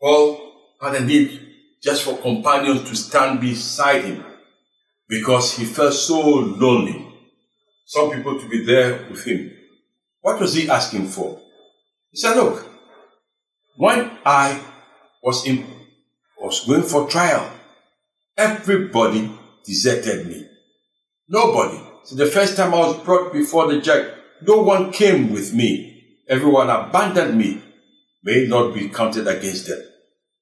Paul 0.00 0.52
had 0.80 0.94
a 0.96 1.04
need 1.04 1.40
just 1.82 2.02
for 2.02 2.16
companions 2.18 2.88
to 2.88 2.96
stand 2.96 3.40
beside 3.40 4.04
him 4.04 4.24
because 5.08 5.56
he 5.56 5.64
felt 5.64 5.94
so 5.94 6.20
lonely. 6.20 7.06
Some 7.86 8.10
people 8.10 8.40
to 8.40 8.48
be 8.48 8.64
there 8.64 9.06
with 9.10 9.24
him. 9.24 9.52
What 10.22 10.40
was 10.40 10.54
he 10.54 10.68
asking 10.68 11.08
for? 11.08 11.40
He 12.10 12.18
said, 12.18 12.36
Look, 12.36 12.66
when 13.76 14.10
I 14.24 14.60
was 15.22 15.46
in 15.46 15.66
was 16.44 16.64
going 16.66 16.82
for 16.82 17.08
trial, 17.08 17.50
everybody 18.36 19.30
deserted 19.64 20.26
me. 20.26 20.46
Nobody. 21.28 21.80
So 22.04 22.16
the 22.16 22.26
first 22.26 22.56
time 22.56 22.74
I 22.74 22.80
was 22.80 23.02
brought 23.02 23.32
before 23.32 23.72
the 23.72 23.80
judge, 23.80 24.12
no 24.42 24.60
one 24.60 24.92
came 24.92 25.32
with 25.32 25.54
me. 25.54 26.20
Everyone 26.28 26.68
abandoned 26.68 27.38
me. 27.38 27.62
May 28.22 28.46
not 28.46 28.74
be 28.74 28.88
counted 28.88 29.26
against 29.26 29.68
them. 29.68 29.82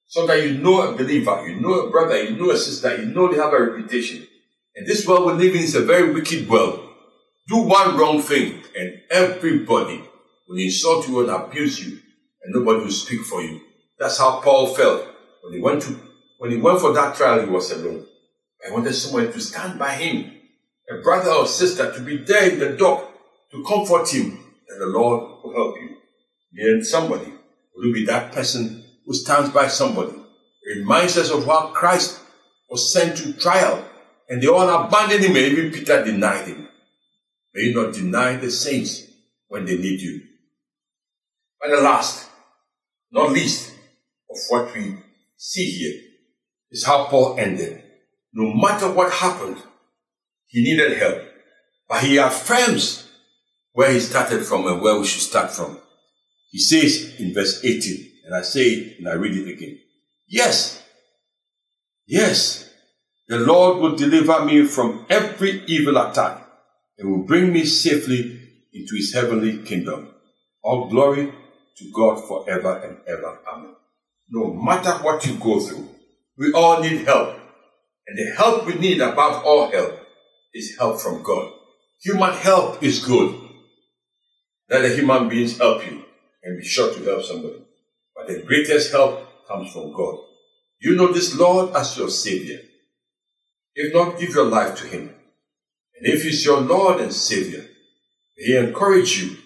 So 0.07 0.27
that 0.27 0.43
you 0.43 0.57
know 0.57 0.81
a 0.81 0.95
believer, 0.95 1.47
you 1.47 1.59
know 1.59 1.73
a 1.73 1.89
brother, 1.89 2.21
you 2.21 2.35
know 2.35 2.51
a 2.51 2.57
sister, 2.57 2.97
you 2.97 3.05
know 3.05 3.31
they 3.31 3.37
have 3.37 3.53
a 3.53 3.63
reputation. 3.63 4.27
And 4.75 4.85
this 4.85 5.07
world 5.07 5.25
we 5.25 5.45
live 5.45 5.55
in 5.55 5.61
is 5.63 5.75
a 5.75 5.85
very 5.85 6.13
wicked 6.13 6.49
world. 6.49 6.89
Do 7.47 7.57
one 7.57 7.97
wrong 7.97 8.21
thing 8.21 8.61
and 8.77 9.01
everybody 9.09 10.03
will 10.47 10.57
insult 10.57 11.07
you 11.07 11.21
and 11.21 11.29
abuse 11.29 11.85
you 11.85 11.99
and 12.43 12.53
nobody 12.53 12.83
will 12.83 12.91
speak 12.91 13.21
for 13.21 13.41
you. 13.41 13.61
That's 13.99 14.17
how 14.17 14.41
Paul 14.41 14.67
felt 14.67 15.12
when 15.43 15.53
he 15.53 15.59
went 15.59 15.81
to 15.83 15.99
when 16.37 16.51
he 16.51 16.57
went 16.57 16.79
for 16.79 16.93
that 16.93 17.15
trial, 17.15 17.41
he 17.41 17.49
was 17.49 17.71
alone. 17.71 18.05
I 18.65 18.71
wanted 18.71 18.93
someone 18.93 19.31
to 19.31 19.39
stand 19.39 19.77
by 19.77 19.91
him, 19.91 20.31
a 20.89 21.01
brother 21.01 21.31
or 21.31 21.45
sister 21.47 21.93
to 21.93 21.99
be 22.01 22.17
there 22.17 22.51
in 22.51 22.59
the 22.59 22.77
dock 22.77 23.09
to 23.51 23.63
comfort 23.63 24.09
him, 24.09 24.39
and 24.69 24.81
the 24.81 24.87
Lord 24.87 25.21
will 25.43 25.53
help 25.53 25.75
you. 25.79 25.97
Then 26.53 26.83
somebody 26.83 27.31
will 27.75 27.93
be 27.93 28.05
that 28.05 28.31
person 28.31 28.83
who 29.05 29.13
stands 29.13 29.49
by 29.49 29.67
somebody. 29.67 30.17
Reminds 30.65 31.17
us 31.17 31.29
of 31.29 31.45
how 31.45 31.67
Christ 31.67 32.19
was 32.69 32.91
sent 32.91 33.17
to 33.17 33.33
trial, 33.33 33.85
and 34.29 34.41
they 34.41 34.47
all 34.47 34.69
abandoned 34.69 35.25
him, 35.25 35.35
and 35.35 35.45
even 35.45 35.71
Peter 35.71 36.03
denied 36.03 36.47
him. 36.47 36.67
May 37.53 37.63
you 37.63 37.75
not 37.75 37.93
deny 37.93 38.37
the 38.37 38.49
saints 38.49 39.05
when 39.49 39.65
they 39.65 39.77
need 39.77 40.01
you. 40.01 40.21
And 41.61 41.73
the 41.73 41.81
last, 41.81 42.29
not 43.11 43.31
least, 43.31 43.71
of 44.29 44.37
what 44.49 44.73
we 44.73 44.97
see 45.43 45.65
here 45.65 46.01
is 46.71 46.85
how 46.85 47.05
Paul 47.07 47.37
ended. 47.37 47.83
No 48.31 48.53
matter 48.53 48.89
what 48.89 49.11
happened, 49.11 49.57
he 50.47 50.63
needed 50.63 50.97
help. 50.97 51.21
But 51.89 52.03
he 52.03 52.17
affirms 52.17 53.09
where 53.73 53.91
he 53.91 53.99
started 53.99 54.45
from 54.45 54.65
and 54.67 54.81
where 54.81 54.97
we 54.97 55.05
should 55.05 55.21
start 55.21 55.51
from. 55.51 55.77
He 56.49 56.59
says 56.59 57.19
in 57.19 57.33
verse 57.33 57.63
18, 57.63 58.11
and 58.25 58.35
I 58.35 58.41
say 58.41 58.69
it 58.69 58.99
and 58.99 59.09
I 59.09 59.13
read 59.13 59.35
it 59.35 59.51
again. 59.51 59.79
Yes, 60.29 60.81
yes, 62.07 62.69
the 63.27 63.39
Lord 63.39 63.79
will 63.79 63.97
deliver 63.97 64.45
me 64.45 64.65
from 64.65 65.05
every 65.09 65.63
evil 65.65 65.97
attack 65.97 66.47
and 66.97 67.11
will 67.11 67.25
bring 67.25 67.51
me 67.51 67.65
safely 67.65 68.39
into 68.73 68.95
his 68.95 69.13
heavenly 69.13 69.61
kingdom. 69.63 70.09
All 70.63 70.89
glory 70.89 71.33
to 71.77 71.91
God 71.93 72.25
forever 72.27 72.81
and 72.85 72.97
ever. 73.07 73.39
Amen. 73.51 73.75
No 74.35 74.51
matter 74.51 74.93
what 75.03 75.23
you 75.27 75.35
go 75.35 75.59
through, 75.59 75.87
we 76.39 76.51
all 76.53 76.81
need 76.81 77.05
help. 77.05 77.37
And 78.07 78.17
the 78.17 78.33
help 78.35 78.65
we 78.65 78.73
need 78.73 78.99
above 78.99 79.45
all 79.45 79.69
help 79.69 79.99
is 80.55 80.75
help 80.75 80.99
from 80.99 81.21
God. 81.21 81.53
Human 82.01 82.33
help 82.33 82.81
is 82.81 83.05
good. 83.05 83.39
Let 84.71 84.81
the 84.81 84.95
human 84.95 85.29
beings 85.29 85.59
help 85.59 85.85
you 85.85 86.03
and 86.41 86.57
be 86.57 86.65
sure 86.65 86.91
to 86.91 87.03
help 87.03 87.21
somebody. 87.21 87.61
But 88.15 88.27
the 88.27 88.41
greatest 88.41 88.91
help 88.91 89.47
comes 89.47 89.71
from 89.71 89.93
God. 89.93 90.17
You 90.81 90.95
know 90.95 91.13
this 91.13 91.37
Lord 91.37 91.75
as 91.75 91.95
your 91.95 92.09
Savior. 92.09 92.59
If 93.75 93.93
not, 93.93 94.19
give 94.19 94.31
your 94.31 94.47
life 94.47 94.75
to 94.77 94.87
Him. 94.87 95.13
And 95.95 96.07
if 96.07 96.23
He's 96.23 96.43
your 96.43 96.59
Lord 96.59 96.99
and 97.01 97.13
Savior, 97.13 97.67
He 98.35 98.57
encourage 98.57 99.21
you 99.21 99.37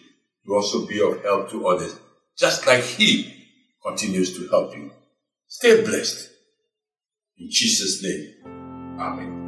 to 0.46 0.56
also 0.56 0.88
be 0.88 1.02
of 1.02 1.22
help 1.24 1.52
to 1.52 1.68
others, 1.68 2.00
just 2.38 2.66
like 2.66 2.86
He 2.86 3.37
continues 3.86 4.36
to 4.38 4.48
help 4.50 4.76
you. 4.76 4.92
Stay 5.48 5.84
blessed. 5.84 6.30
In 7.38 7.48
Jesus' 7.50 8.04
name, 8.04 8.34
Amen. 9.00 9.48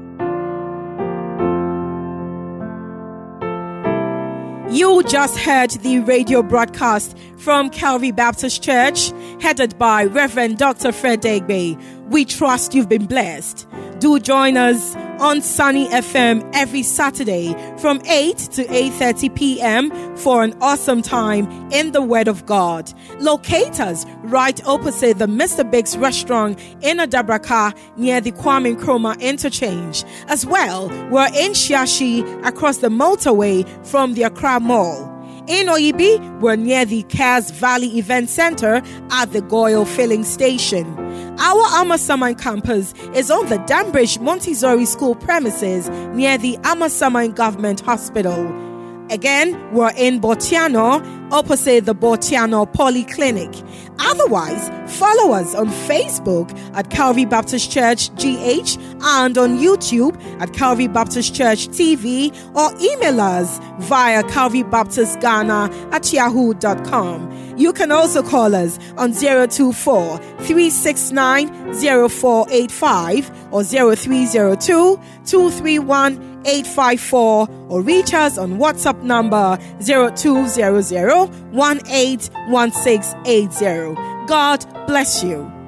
You 4.71 5.01
just 5.01 5.35
heard 5.39 5.71
the 5.71 5.99
radio 6.01 6.43
broadcast 6.43 7.17
from 7.37 7.71
Calvary 7.71 8.11
Baptist 8.11 8.61
Church, 8.61 9.11
headed 9.41 9.75
by 9.79 10.03
Reverend 10.03 10.59
Dr. 10.59 10.91
Fred 10.91 11.23
Deegbe. 11.23 11.98
We 12.09 12.25
trust 12.25 12.73
you've 12.73 12.89
been 12.89 13.05
blessed. 13.05 13.67
Do 13.99 14.19
join 14.19 14.57
us 14.57 14.95
on 15.19 15.41
Sunny 15.41 15.87
FM 15.89 16.49
every 16.55 16.81
Saturday 16.81 17.53
from 17.77 18.01
8 18.05 18.37
to 18.53 18.65
8:30 18.65 19.35
p.m. 19.35 20.17
for 20.17 20.43
an 20.43 20.57
awesome 20.59 21.03
time 21.03 21.47
in 21.71 21.91
the 21.91 22.01
Word 22.01 22.27
of 22.27 22.47
God. 22.47 22.91
Locate 23.19 23.79
us 23.79 24.07
right 24.23 24.59
opposite 24.65 25.19
the 25.19 25.27
Mr. 25.27 25.69
Biggs 25.69 25.97
restaurant 25.97 26.59
in 26.81 26.97
Adabraka 26.97 27.77
near 27.95 28.19
the 28.21 28.31
Kwame 28.31 28.75
Nkrumah 28.75 29.19
interchange. 29.21 30.03
As 30.27 30.47
well, 30.47 30.87
we're 31.11 31.27
in 31.27 31.51
Shiashie 31.51 32.23
across 32.43 32.77
the 32.77 32.89
motorway 32.89 33.67
from 33.85 34.15
the 34.15 34.23
Accra 34.23 34.59
Mall. 34.59 35.05
In 35.47 35.65
Oyibi, 35.67 36.39
we're 36.41 36.55
near 36.55 36.85
the 36.85 37.01
Cares 37.03 37.49
Valley 37.49 37.97
Event 37.97 38.29
Center 38.29 38.83
at 39.09 39.31
the 39.31 39.41
GOIL 39.41 39.83
Filling 39.83 40.23
Station. 40.23 40.85
Our 41.41 41.65
Amasaman 41.67 42.37
campus 42.37 42.93
is 43.15 43.31
on 43.31 43.47
the 43.47 43.59
Danbridge 43.59 44.19
Montessori 44.19 44.83
School 44.83 45.15
premises 45.15 45.87
near 46.13 46.37
the 46.37 46.57
Amasaman 46.63 47.33
Government 47.33 47.79
Hospital. 47.79 48.45
Again, 49.09 49.57
we're 49.73 49.93
in 49.95 50.19
Bortianor, 50.19 51.01
opposite 51.31 51.85
the 51.85 51.95
Bortianor 51.95 52.69
Polyclinic. 52.73 53.65
Otherwise, 53.99 54.69
follow 54.97 55.33
us 55.33 55.53
on 55.55 55.67
Facebook 55.67 56.57
at 56.73 56.89
Calvary 56.89 57.25
Baptist 57.25 57.71
Church 57.71 58.09
GH 58.15 58.77
and 59.01 59.37
on 59.37 59.57
YouTube 59.57 60.19
at 60.41 60.53
Calvary 60.53 60.87
Baptist 60.87 61.35
Church 61.35 61.67
TV 61.69 62.33
or 62.55 62.71
email 62.81 63.19
us 63.21 63.59
via 63.79 64.23
Calvary 64.23 64.63
Baptist 64.63 65.19
Ghana 65.19 65.69
at 65.91 66.11
yahoo.com. 66.11 67.55
You 67.57 67.73
can 67.73 67.91
also 67.91 68.23
call 68.23 68.55
us 68.55 68.79
on 68.97 69.11
024 69.11 70.17
369 70.17 71.73
0485 71.73 73.53
or 73.53 73.63
0302 73.63 74.99
231 75.25 76.28
854 76.45 77.47
or 77.69 77.81
reach 77.81 78.13
us 78.13 78.37
on 78.37 78.57
WhatsApp 78.57 79.01
number 79.03 79.57
0200 79.81 81.29
181680. 81.51 83.95
God 84.27 84.65
bless 84.87 85.23
you. 85.23 85.58